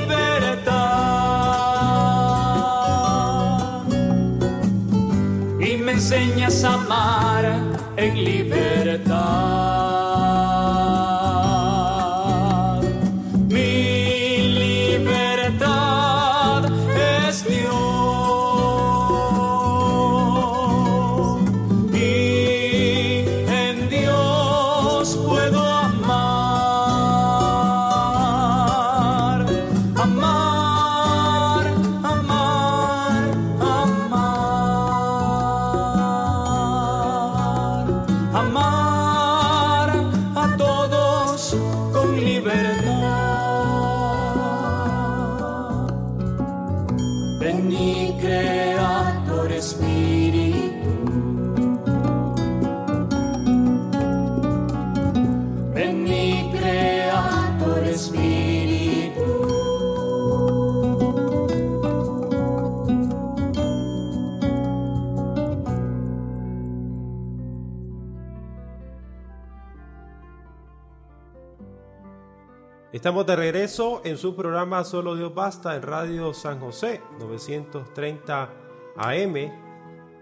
Estamos 72.97 73.27
de 73.27 73.35
regreso 73.35 74.01
en 74.05 74.17
su 74.17 74.35
programa 74.35 74.83
Solo 74.83 75.15
Dios 75.15 75.31
Basta 75.31 75.75
en 75.75 75.83
Radio 75.83 76.33
San 76.33 76.59
José 76.59 76.99
930 77.19 78.49
AM 78.95 79.35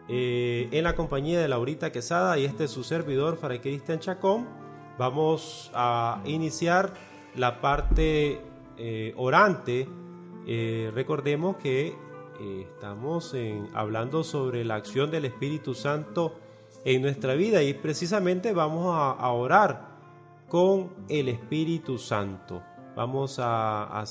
eh, 0.10 0.68
en 0.70 0.84
la 0.84 0.94
compañía 0.94 1.40
de 1.40 1.48
Laurita 1.48 1.94
Quesada 1.94 2.38
y 2.38 2.44
este 2.44 2.66
es 2.66 2.72
su 2.72 2.84
servidor 2.84 3.38
Fray 3.38 3.60
Cristian 3.60 4.00
Chacón. 4.02 4.50
Vamos 4.98 5.72
a 5.74 6.22
iniciar 6.26 6.94
la 7.38 7.62
parte 7.62 8.42
eh, 8.78 9.14
orante. 9.16 9.88
Eh, 10.46 10.92
recordemos 10.94 11.56
que 11.56 11.96
estamos 12.42 13.34
hablando 13.74 14.26
sobre 14.26 14.66
la 14.66 14.76
acción 14.76 15.12
del 15.12 15.24
Espíritu 15.24 15.76
Santo 15.76 16.36
en 16.84 17.02
nuestra 17.02 17.36
vida 17.36 17.64
y 17.64 17.74
precisamente 17.74 18.52
vamos 18.52 18.94
a 18.94 19.32
orar 19.32 19.95
con 20.48 20.94
el 21.10 21.30
Espíritu 21.30 21.98
Santo. 21.98 22.64
Vamos 22.96 23.40
a, 23.42 24.04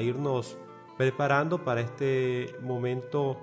irnos 0.00 0.56
preparando 0.96 1.64
para 1.64 1.80
este 1.80 2.54
momento 2.62 3.38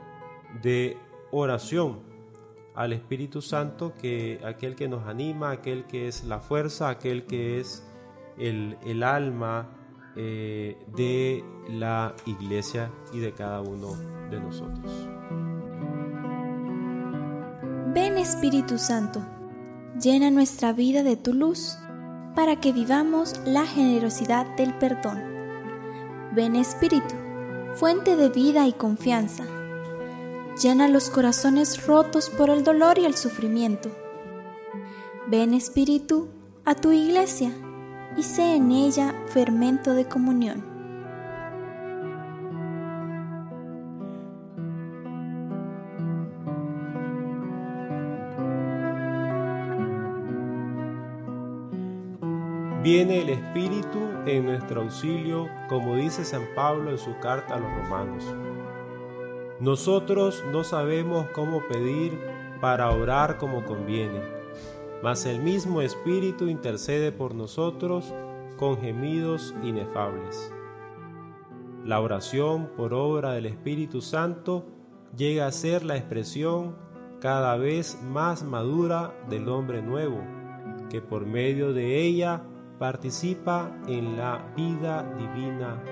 de 0.62 0.98
oración 1.32 2.00
al 2.76 2.94
Espíritu 2.94 3.42
Santo, 3.42 3.94
que 4.00 4.40
aquel 4.46 4.76
que 4.76 4.88
nos 4.88 5.06
anima, 5.08 5.52
aquel 5.52 5.86
que 5.86 6.08
es 6.08 6.24
la 6.24 6.40
fuerza, 6.40 6.90
aquel 6.90 7.26
que 7.26 7.60
es 7.60 7.86
el, 8.38 8.78
el 8.86 9.04
alma 9.04 9.68
eh, 10.16 10.78
de 10.96 11.44
la 11.70 12.16
iglesia 12.26 12.92
y 13.14 13.20
de 13.20 13.32
cada 13.32 13.62
uno 13.62 13.94
de 14.30 14.40
nosotros. 14.40 15.08
Ven 17.94 18.18
Espíritu 18.18 18.78
Santo, 18.78 19.22
llena 20.02 20.32
nuestra 20.32 20.72
vida 20.72 21.04
de 21.04 21.18
tu 21.18 21.34
luz, 21.34 21.78
para 22.36 22.56
que 22.56 22.72
vivamos 22.72 23.40
la 23.46 23.66
generosidad 23.66 24.46
del 24.56 24.74
perdón. 24.76 25.22
Ven 26.34 26.56
Espíritu, 26.56 27.16
fuente 27.76 28.16
de 28.16 28.30
vida 28.30 28.68
y 28.68 28.74
confianza, 28.74 29.44
llena 30.62 30.88
los 30.88 31.10
corazones 31.10 31.86
rotos 31.86 32.30
por 32.30 32.50
el 32.50 32.64
dolor 32.64 32.98
y 33.00 33.06
el 33.06 33.16
sufrimiento. 33.16 33.90
Ven 35.28 35.54
Espíritu 35.54 36.30
a 36.66 36.76
tu 36.76 36.92
iglesia 36.92 37.52
y 38.16 38.24
sé 38.24 38.56
en 38.56 38.72
ella 38.72 39.14
fermento 39.28 39.94
de 39.94 40.06
comunión. 40.06 40.69
Viene 52.82 53.20
el 53.20 53.30
Espíritu 53.30 54.00
en 54.26 54.46
nuestro 54.46 54.84
auxilio, 54.84 55.50
como 55.68 55.98
dice 55.98 56.24
San 56.24 56.44
Pablo 56.56 56.92
en 56.92 56.98
su 56.98 57.20
carta 57.20 57.56
a 57.56 57.60
los 57.60 57.70
romanos. 57.76 58.24
Nosotros 59.60 60.46
no 60.54 60.64
sabemos 60.64 61.28
cómo 61.34 61.62
pedir 61.68 62.18
para 62.62 62.90
orar 62.92 63.38
como 63.38 63.66
conviene, 63.66 64.22
mas 65.04 65.26
el 65.26 65.42
mismo 65.42 65.82
Espíritu 65.82 66.48
intercede 66.48 67.12
por 67.12 67.36
nosotros 67.36 68.14
con 68.56 68.80
gemidos 68.80 69.54
inefables. 69.62 70.54
La 71.84 72.00
oración 72.00 72.70
por 72.78 72.94
obra 72.94 73.34
del 73.34 73.48
Espíritu 73.48 74.00
Santo 74.00 74.66
llega 75.18 75.48
a 75.48 75.52
ser 75.52 75.84
la 75.84 75.98
expresión 75.98 76.78
cada 77.20 77.58
vez 77.58 78.02
más 78.02 78.42
madura 78.44 79.14
del 79.30 79.50
hombre 79.50 79.82
nuevo, 79.82 80.22
que 80.90 81.02
por 81.02 81.26
medio 81.26 81.74
de 81.74 82.00
ella 82.00 82.44
participa 82.80 83.78
en 83.88 84.16
la 84.16 84.54
vida 84.56 85.04
divina, 85.18 85.84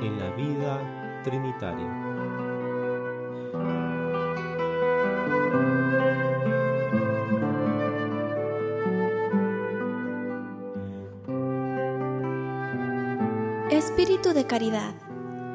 en 0.00 0.18
la 0.20 0.30
vida 0.36 1.22
trinitaria. 1.24 2.06
Espíritu 13.70 14.32
de 14.32 14.46
caridad, 14.46 14.94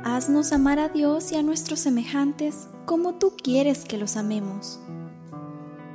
haznos 0.03 0.51
amar 0.51 0.79
a 0.79 0.89
Dios 0.89 1.31
y 1.31 1.37
a 1.37 1.43
nuestros 1.43 1.79
semejantes 1.79 2.67
como 2.85 3.15
tú 3.15 3.37
quieres 3.41 3.85
que 3.85 3.97
los 3.97 4.17
amemos. 4.17 4.81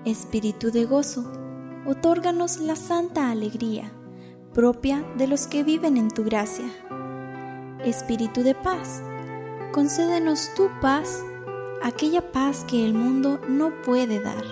Espíritu 0.06 0.70
de 0.70 0.86
gozo, 0.86 1.30
otórganos 1.86 2.58
la 2.58 2.76
santa 2.76 3.30
alegría 3.30 3.92
propia 4.52 5.04
de 5.16 5.26
los 5.26 5.46
que 5.46 5.62
viven 5.62 5.96
en 5.96 6.10
tu 6.10 6.24
gracia. 6.24 6.66
Espíritu 7.84 8.42
de 8.42 8.54
paz, 8.54 9.02
concédenos 9.72 10.50
tu 10.54 10.68
paz, 10.80 11.22
aquella 11.82 12.32
paz 12.32 12.64
que 12.68 12.84
el 12.84 12.94
mundo 12.94 13.40
no 13.48 13.70
puede 13.82 14.20
dar. 14.20 14.44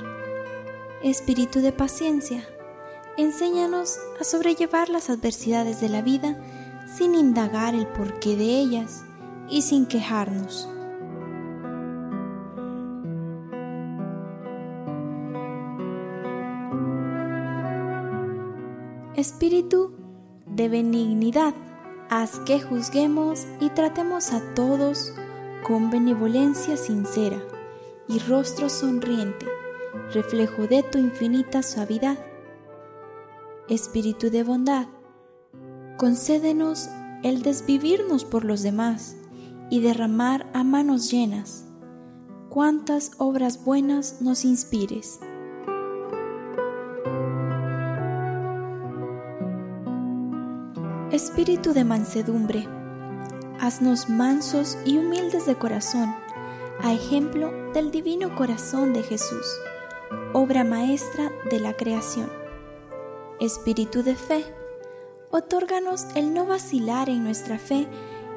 Espíritu 1.02 1.60
de 1.60 1.72
paciencia, 1.72 2.48
enséñanos 3.16 3.98
a 4.20 4.24
sobrellevar 4.24 4.88
las 4.88 5.10
adversidades 5.10 5.80
de 5.80 5.88
la 5.88 6.02
vida 6.02 6.38
sin 6.96 7.14
indagar 7.14 7.74
el 7.74 7.86
porqué 7.86 8.36
de 8.36 8.58
ellas 8.60 9.04
y 9.48 9.62
sin 9.62 9.86
quejarnos. 9.86 10.68
Espíritu 19.18 19.90
de 20.46 20.68
benignidad, 20.68 21.52
haz 22.08 22.38
que 22.46 22.60
juzguemos 22.60 23.48
y 23.58 23.68
tratemos 23.70 24.32
a 24.32 24.54
todos 24.54 25.12
con 25.66 25.90
benevolencia 25.90 26.76
sincera 26.76 27.42
y 28.06 28.20
rostro 28.20 28.68
sonriente, 28.68 29.44
reflejo 30.14 30.68
de 30.68 30.84
tu 30.84 30.98
infinita 30.98 31.64
suavidad. 31.64 32.16
Espíritu 33.68 34.30
de 34.30 34.44
bondad, 34.44 34.86
concédenos 35.96 36.88
el 37.24 37.42
desvivirnos 37.42 38.24
por 38.24 38.44
los 38.44 38.62
demás 38.62 39.16
y 39.68 39.80
derramar 39.80 40.48
a 40.54 40.62
manos 40.62 41.10
llenas 41.10 41.64
cuantas 42.50 43.10
obras 43.18 43.64
buenas 43.64 44.22
nos 44.22 44.44
inspires. 44.44 45.18
Espíritu 51.18 51.74
de 51.74 51.82
mansedumbre, 51.82 52.68
haznos 53.58 54.08
mansos 54.08 54.78
y 54.84 54.98
humildes 54.98 55.46
de 55.46 55.56
corazón, 55.56 56.14
a 56.80 56.92
ejemplo 56.92 57.52
del 57.74 57.90
divino 57.90 58.36
corazón 58.36 58.92
de 58.92 59.02
Jesús, 59.02 59.44
obra 60.32 60.62
maestra 60.62 61.32
de 61.50 61.58
la 61.58 61.72
creación. 61.72 62.30
Espíritu 63.40 64.04
de 64.04 64.14
fe, 64.14 64.44
Otórganos 65.32 66.06
el 66.14 66.32
no 66.32 66.46
vacilar 66.46 67.08
en 67.08 67.24
nuestra 67.24 67.58
fe 67.58 67.88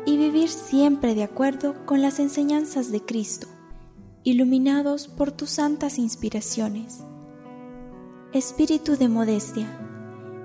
y 0.08 0.18
vivir 0.18 0.50
siempre 0.50 1.14
de 1.14 1.22
acuerdo 1.22 1.86
con 1.86 2.02
las 2.02 2.18
enseñanzas 2.18 2.92
de 2.92 3.02
Cristo, 3.02 3.46
iluminados 4.24 5.08
por 5.08 5.32
tus 5.32 5.52
santas 5.52 6.00
inspiraciones. 6.00 7.04
Espíritu 8.34 8.98
de 8.98 9.08
modestia, 9.08 9.91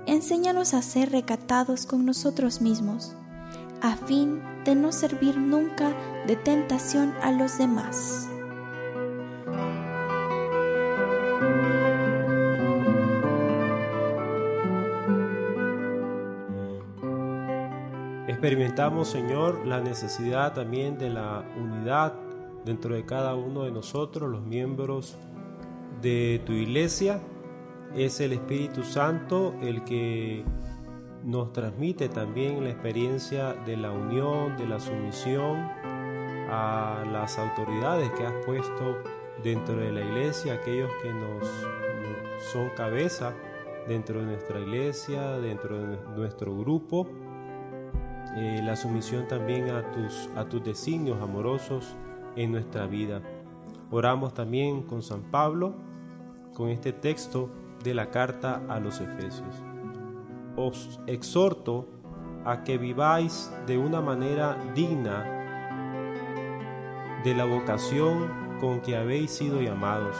enséñanos 0.07 0.73
a 0.73 0.81
ser 0.81 1.11
recatados 1.11 1.85
con 1.85 2.05
nosotros 2.05 2.61
mismos, 2.61 3.15
a 3.81 3.95
fin 3.95 4.41
de 4.65 4.73
no 4.73 4.91
servir 4.91 5.37
nunca 5.37 5.93
de 6.25 6.35
tentación 6.35 7.13
a 7.21 7.31
los 7.31 7.57
demás. 7.57 8.29
Experimentamos, 18.27 19.09
Señor, 19.09 19.65
la 19.65 19.81
necesidad 19.81 20.53
también 20.53 20.97
de 20.97 21.09
la 21.09 21.43
unidad 21.59 22.13
dentro 22.63 22.93
de 22.93 23.05
cada 23.05 23.35
uno 23.35 23.63
de 23.63 23.71
nosotros, 23.71 24.29
los 24.29 24.41
miembros 24.43 25.17
de 26.01 26.41
tu 26.45 26.53
iglesia. 26.53 27.19
Es 27.95 28.19
el 28.19 28.33
Espíritu 28.33 28.83
Santo 28.83 29.55
el 29.61 29.83
que 29.83 30.43
nos 31.23 31.51
transmite 31.51 32.09
también 32.09 32.63
la 32.63 32.69
experiencia 32.69 33.53
de 33.53 33.77
la 33.77 33.91
unión, 33.91 34.55
de 34.57 34.67
la 34.67 34.79
sumisión 34.79 35.57
a 36.49 37.03
las 37.11 37.37
autoridades 37.37 38.11
que 38.11 38.25
has 38.25 38.45
puesto 38.45 38.97
dentro 39.43 39.75
de 39.75 39.91
la 39.91 40.01
iglesia, 40.01 40.53
aquellos 40.53 40.91
que 41.01 41.11
nos 41.11 41.47
son 42.51 42.69
cabeza 42.75 43.33
dentro 43.87 44.19
de 44.19 44.25
nuestra 44.25 44.59
iglesia, 44.59 45.39
dentro 45.39 45.77
de 45.77 45.97
nuestro 46.15 46.55
grupo 46.57 47.07
eh, 48.39 48.61
la 48.63 48.75
sumisión 48.75 49.27
también 49.27 49.71
a 49.71 49.91
tus, 49.91 50.29
a 50.35 50.47
tus 50.47 50.63
designios 50.63 51.19
amorosos 51.21 51.95
en 52.35 52.51
nuestra 52.51 52.85
vida. 52.85 53.19
Oramos 53.89 54.35
también 54.35 54.83
con 54.83 55.01
San 55.01 55.23
Pablo, 55.23 55.73
con 56.53 56.69
este 56.69 56.93
texto 56.93 57.49
de 57.87 57.93
la 57.93 58.11
carta 58.11 58.61
a 58.67 58.79
los 58.79 58.99
Efesios. 58.99 59.63
Os 60.55 60.99
exhorto 61.07 61.87
a 62.45 62.63
que 62.63 62.77
viváis 62.77 63.51
de 63.65 63.77
una 63.77 64.01
manera 64.01 64.57
digna 64.75 65.25
de 67.23 67.33
la 67.33 67.45
vocación 67.45 68.57
con 68.59 68.81
que 68.81 68.97
habéis 68.97 69.31
sido 69.31 69.61
llamados, 69.61 70.17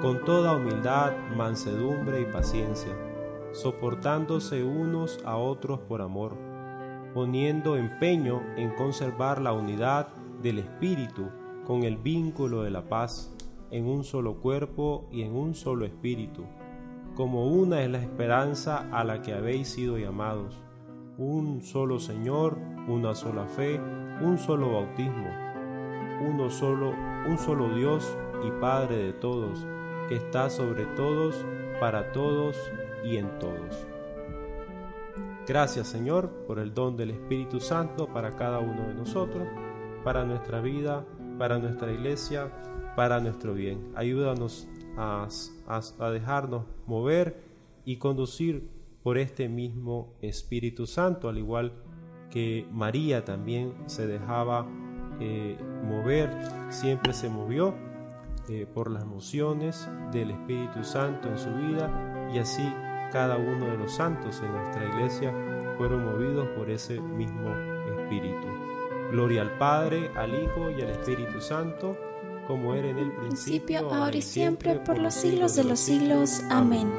con 0.00 0.24
toda 0.24 0.56
humildad, 0.56 1.12
mansedumbre 1.36 2.20
y 2.20 2.24
paciencia, 2.26 2.96
soportándose 3.52 4.62
unos 4.62 5.18
a 5.24 5.36
otros 5.36 5.80
por 5.80 6.02
amor 6.02 6.48
poniendo 7.14 7.76
empeño 7.76 8.42
en 8.56 8.70
conservar 8.74 9.40
la 9.40 9.52
unidad 9.52 10.08
del 10.42 10.58
Espíritu 10.58 11.28
con 11.66 11.82
el 11.82 11.96
vínculo 11.96 12.62
de 12.62 12.70
la 12.70 12.88
paz 12.88 13.34
en 13.70 13.86
un 13.86 14.04
solo 14.04 14.40
cuerpo 14.40 15.08
y 15.10 15.22
en 15.22 15.34
un 15.34 15.54
solo 15.54 15.84
espíritu, 15.84 16.44
como 17.18 17.48
una 17.48 17.82
es 17.82 17.90
la 17.90 17.98
esperanza 17.98 18.88
a 18.92 19.02
la 19.02 19.22
que 19.22 19.34
habéis 19.34 19.66
sido 19.70 19.98
llamados, 19.98 20.62
un 21.16 21.62
solo 21.62 21.98
Señor, 21.98 22.56
una 22.86 23.16
sola 23.16 23.44
fe, 23.48 23.80
un 24.20 24.38
solo 24.38 24.74
bautismo, 24.74 25.28
uno 26.24 26.48
solo, 26.48 26.94
un 27.28 27.36
solo 27.36 27.74
Dios 27.74 28.16
y 28.46 28.52
Padre 28.60 28.98
de 28.98 29.12
todos, 29.14 29.66
que 30.08 30.14
está 30.14 30.48
sobre 30.48 30.86
todos, 30.94 31.44
para 31.80 32.12
todos 32.12 32.56
y 33.02 33.16
en 33.16 33.36
todos. 33.40 33.84
Gracias 35.44 35.88
Señor 35.88 36.30
por 36.46 36.60
el 36.60 36.72
don 36.72 36.96
del 36.96 37.10
Espíritu 37.10 37.58
Santo 37.58 38.06
para 38.06 38.36
cada 38.36 38.60
uno 38.60 38.86
de 38.86 38.94
nosotros, 38.94 39.48
para 40.04 40.24
nuestra 40.24 40.60
vida, 40.60 41.04
para 41.36 41.58
nuestra 41.58 41.90
iglesia, 41.90 42.52
para 42.94 43.18
nuestro 43.18 43.54
bien. 43.54 43.90
Ayúdanos 43.96 44.68
a, 44.98 46.10
dejarnos 46.10 46.64
mover 46.86 47.40
y 47.84 47.96
conducir 47.96 48.68
por 49.02 49.16
este 49.16 49.48
mismo 49.48 50.12
Espíritu 50.20 50.86
Santo, 50.86 51.28
al 51.28 51.38
igual 51.38 51.72
que 52.30 52.66
María 52.72 53.24
también 53.24 53.72
se 53.86 54.06
dejaba 54.06 54.66
eh, 55.20 55.56
mover, 55.84 56.30
siempre 56.68 57.12
se 57.12 57.28
movió 57.28 57.74
eh, 58.48 58.66
por 58.72 58.90
las 58.90 59.04
emociones 59.04 59.88
del 60.12 60.32
Espíritu 60.32 60.82
Santo 60.84 61.28
en 61.28 61.38
su 61.38 61.50
vida 61.54 62.28
y 62.34 62.38
así 62.38 62.62
cada 63.12 63.36
uno 63.38 63.66
de 63.66 63.78
los 63.78 63.92
santos 63.92 64.42
en 64.42 64.52
nuestra 64.52 64.84
iglesia 64.84 65.32
fueron 65.78 66.04
movidos 66.04 66.46
por 66.48 66.70
ese 66.70 67.00
mismo 67.00 67.54
Espíritu. 67.96 68.46
Gloria 69.10 69.42
al 69.42 69.56
Padre, 69.56 70.10
al 70.16 70.34
Hijo 70.34 70.70
y 70.70 70.82
al 70.82 70.90
Espíritu 70.90 71.40
Santo, 71.40 71.96
como 72.48 72.74
era 72.74 72.88
en 72.88 72.98
el 72.98 73.12
principio, 73.12 73.88
ahora 73.92 74.16
y 74.16 74.22
siempre, 74.22 74.74
por 74.80 74.98
los 74.98 75.14
siglos 75.14 75.54
de 75.54 75.64
los 75.64 75.78
siglos. 75.78 76.42
Amén. 76.50 76.90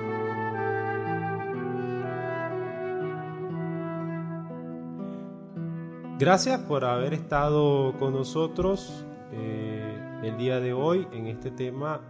Gracias 6.19 6.59
por 6.59 6.85
haber 6.85 7.13
estado 7.13 7.95
con 7.97 8.13
nosotros 8.13 9.05
eh, 9.31 10.19
el 10.21 10.37
día 10.37 10.59
de 10.59 10.73
hoy 10.73 11.07
en 11.13 11.27
este 11.27 11.49
tema 11.49 12.01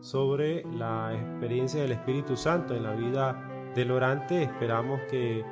sobre 0.00 0.64
la 0.64 1.14
experiencia 1.14 1.80
del 1.80 1.92
Espíritu 1.92 2.36
Santo 2.36 2.74
en 2.74 2.82
la 2.82 2.92
vida 2.92 3.70
del 3.74 3.92
orante. 3.92 4.42
Esperamos 4.42 5.00
que 5.08 5.40
eh, 5.40 5.44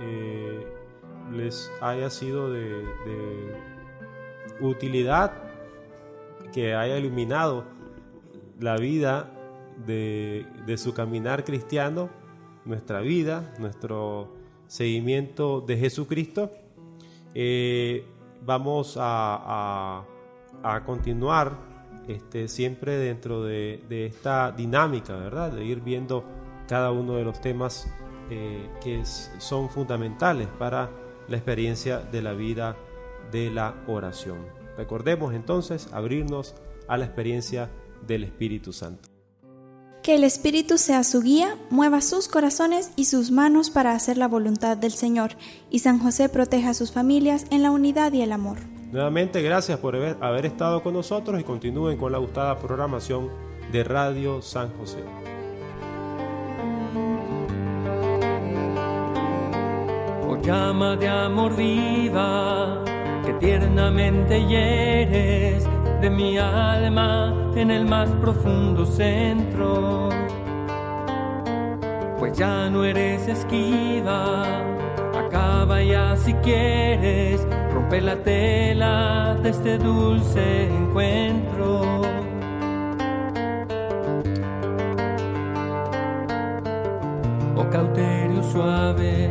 eh, 0.00 0.66
les 1.32 1.70
haya 1.80 2.08
sido 2.10 2.50
de, 2.50 2.84
utilidad, 4.60 5.32
que 6.56 6.74
haya 6.74 6.96
iluminado 6.96 7.66
la 8.58 8.78
vida 8.78 9.30
de, 9.86 10.46
su 10.78 10.94
caminar 10.94 11.44
cristiano, 11.44 12.08
nuestra 12.64 13.02
vida, 13.02 13.52
nuestro 13.58 14.32
seguimiento 14.66 15.60
de 15.60 15.76
Jesucristo. 15.76 16.50
Eh, 17.34 18.06
vamos 18.42 18.96
a, 18.98 20.06
a 20.62 20.84
continuar 20.86 21.58
este, 22.08 22.48
siempre 22.48 22.96
dentro 22.96 23.44
de, 23.44 24.06
esta 24.06 24.50
dinámica, 24.50 25.14
¿verdad? 25.14 25.52
De 25.52 25.62
ir 25.62 25.82
viendo 25.82 26.24
cada 26.66 26.90
uno 26.90 27.16
de 27.16 27.24
los 27.24 27.38
temas 27.38 27.86
eh, 28.30 28.70
que 28.82 29.04
son 29.04 29.68
fundamentales 29.68 30.48
para 30.58 30.88
la 31.28 31.36
experiencia 31.36 31.98
de 31.98 32.22
la 32.22 32.32
vida 32.32 32.76
de 33.30 33.50
la 33.50 33.74
oración. 33.88 34.65
Recordemos 34.76 35.34
entonces 35.34 35.88
abrirnos 35.92 36.54
a 36.88 36.96
la 36.96 37.04
experiencia 37.04 37.70
del 38.06 38.24
Espíritu 38.24 38.72
Santo. 38.72 39.08
Que 40.02 40.14
el 40.14 40.22
Espíritu 40.22 40.78
sea 40.78 41.02
su 41.02 41.20
guía, 41.20 41.56
mueva 41.68 42.00
sus 42.00 42.28
corazones 42.28 42.92
y 42.94 43.06
sus 43.06 43.32
manos 43.32 43.70
para 43.70 43.92
hacer 43.92 44.16
la 44.18 44.28
voluntad 44.28 44.76
del 44.76 44.92
Señor, 44.92 45.32
y 45.68 45.80
San 45.80 45.98
José 45.98 46.28
proteja 46.28 46.70
a 46.70 46.74
sus 46.74 46.92
familias 46.92 47.46
en 47.50 47.62
la 47.62 47.72
unidad 47.72 48.12
y 48.12 48.22
el 48.22 48.30
amor. 48.30 48.58
Nuevamente 48.92 49.42
gracias 49.42 49.80
por 49.80 49.96
haber, 49.96 50.46
estado 50.46 50.82
con 50.82 50.94
nosotros 50.94 51.40
y 51.40 51.44
continúen 51.44 51.98
con 51.98 52.12
la 52.12 52.18
gustada 52.18 52.56
programación 52.58 53.28
de 53.72 53.82
Radio 53.82 54.40
San 54.42 54.72
José. 54.78 55.02
Oh 60.28 60.40
llama 60.40 60.96
de 60.96 61.08
amor 61.08 61.56
viva, 61.56 62.84
que 63.26 63.32
tiernamente 63.34 64.46
hieres 64.46 65.68
de 66.00 66.08
mi 66.08 66.38
alma 66.38 67.34
en 67.56 67.72
el 67.72 67.84
más 67.84 68.08
profundo 68.20 68.86
centro. 68.86 70.08
Pues 72.18 72.38
ya 72.38 72.70
no 72.70 72.84
eres 72.84 73.26
esquiva, 73.26 74.44
acaba 75.18 75.82
ya 75.82 76.16
si 76.16 76.32
quieres 76.34 77.46
rompe 77.74 78.00
la 78.00 78.16
tela 78.16 79.36
de 79.42 79.50
este 79.50 79.76
dulce 79.76 80.68
encuentro. 80.68 82.02
Oh 87.56 87.70
cauterio 87.70 88.42
suave, 88.44 89.30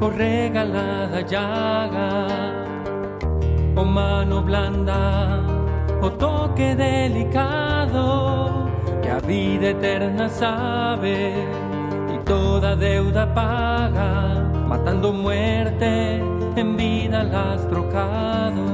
oh 0.00 0.10
regalada 0.10 1.20
llaga, 1.22 2.47
oh 3.78 3.84
mano 3.84 4.42
blanda, 4.42 5.40
oh 6.02 6.10
toque 6.10 6.74
delicado, 6.74 8.68
que 9.00 9.08
a 9.08 9.20
vida 9.20 9.68
eterna 9.70 10.28
sabe 10.28 11.32
y 12.14 12.18
toda 12.24 12.74
deuda 12.74 13.32
paga, 13.32 14.50
matando 14.66 15.12
muerte 15.12 16.16
en 16.56 16.76
vida 16.76 17.22
las 17.22 17.68
trocado. 17.68 18.66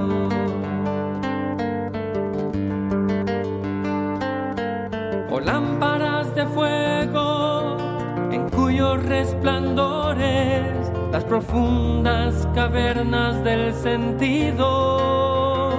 O 5.30 5.40
lámparas 5.40 6.34
de 6.34 6.46
fuego 6.46 7.76
en 8.30 8.48
cuyos 8.48 9.04
resplandores 9.04 9.93
profundas 11.34 12.46
cavernas 12.54 13.42
del 13.42 13.74
sentido, 13.74 15.72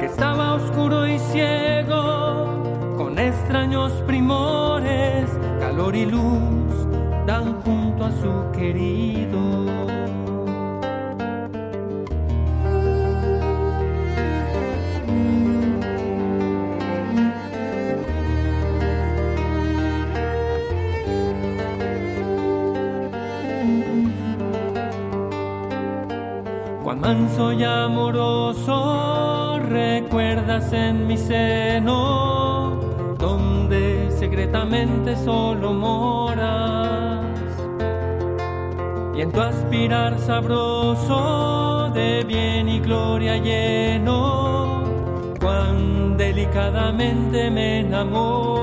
que 0.00 0.06
estaba 0.06 0.54
oscuro 0.54 1.06
y 1.06 1.18
ciego, 1.18 2.94
con 2.96 3.18
extraños 3.18 3.92
primores, 4.06 5.28
calor 5.60 5.94
y 5.94 6.06
luz 6.06 6.88
dan 7.26 7.60
junto 7.60 8.06
a 8.06 8.10
su 8.12 8.50
querido. 8.58 9.27
Manso 27.38 27.52
y 27.52 27.64
amoroso, 27.64 28.74
recuerdas 29.60 30.72
en 30.72 31.06
mi 31.06 31.16
seno, 31.16 32.80
donde 33.16 34.10
secretamente 34.10 35.16
solo 35.16 35.72
moras. 35.72 37.24
Y 39.16 39.20
en 39.20 39.32
tu 39.32 39.40
aspirar 39.40 40.18
sabroso 40.18 41.90
de 41.94 42.24
bien 42.24 42.68
y 42.68 42.80
gloria 42.80 43.36
lleno, 43.36 44.82
cuán 45.40 46.16
delicadamente 46.16 47.50
me 47.50 47.80
enamoras. 47.80 48.57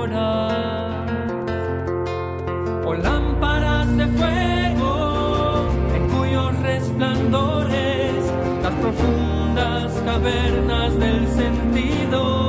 Cavernas 10.05 10.99
del 10.99 11.27
sentido. 11.27 12.44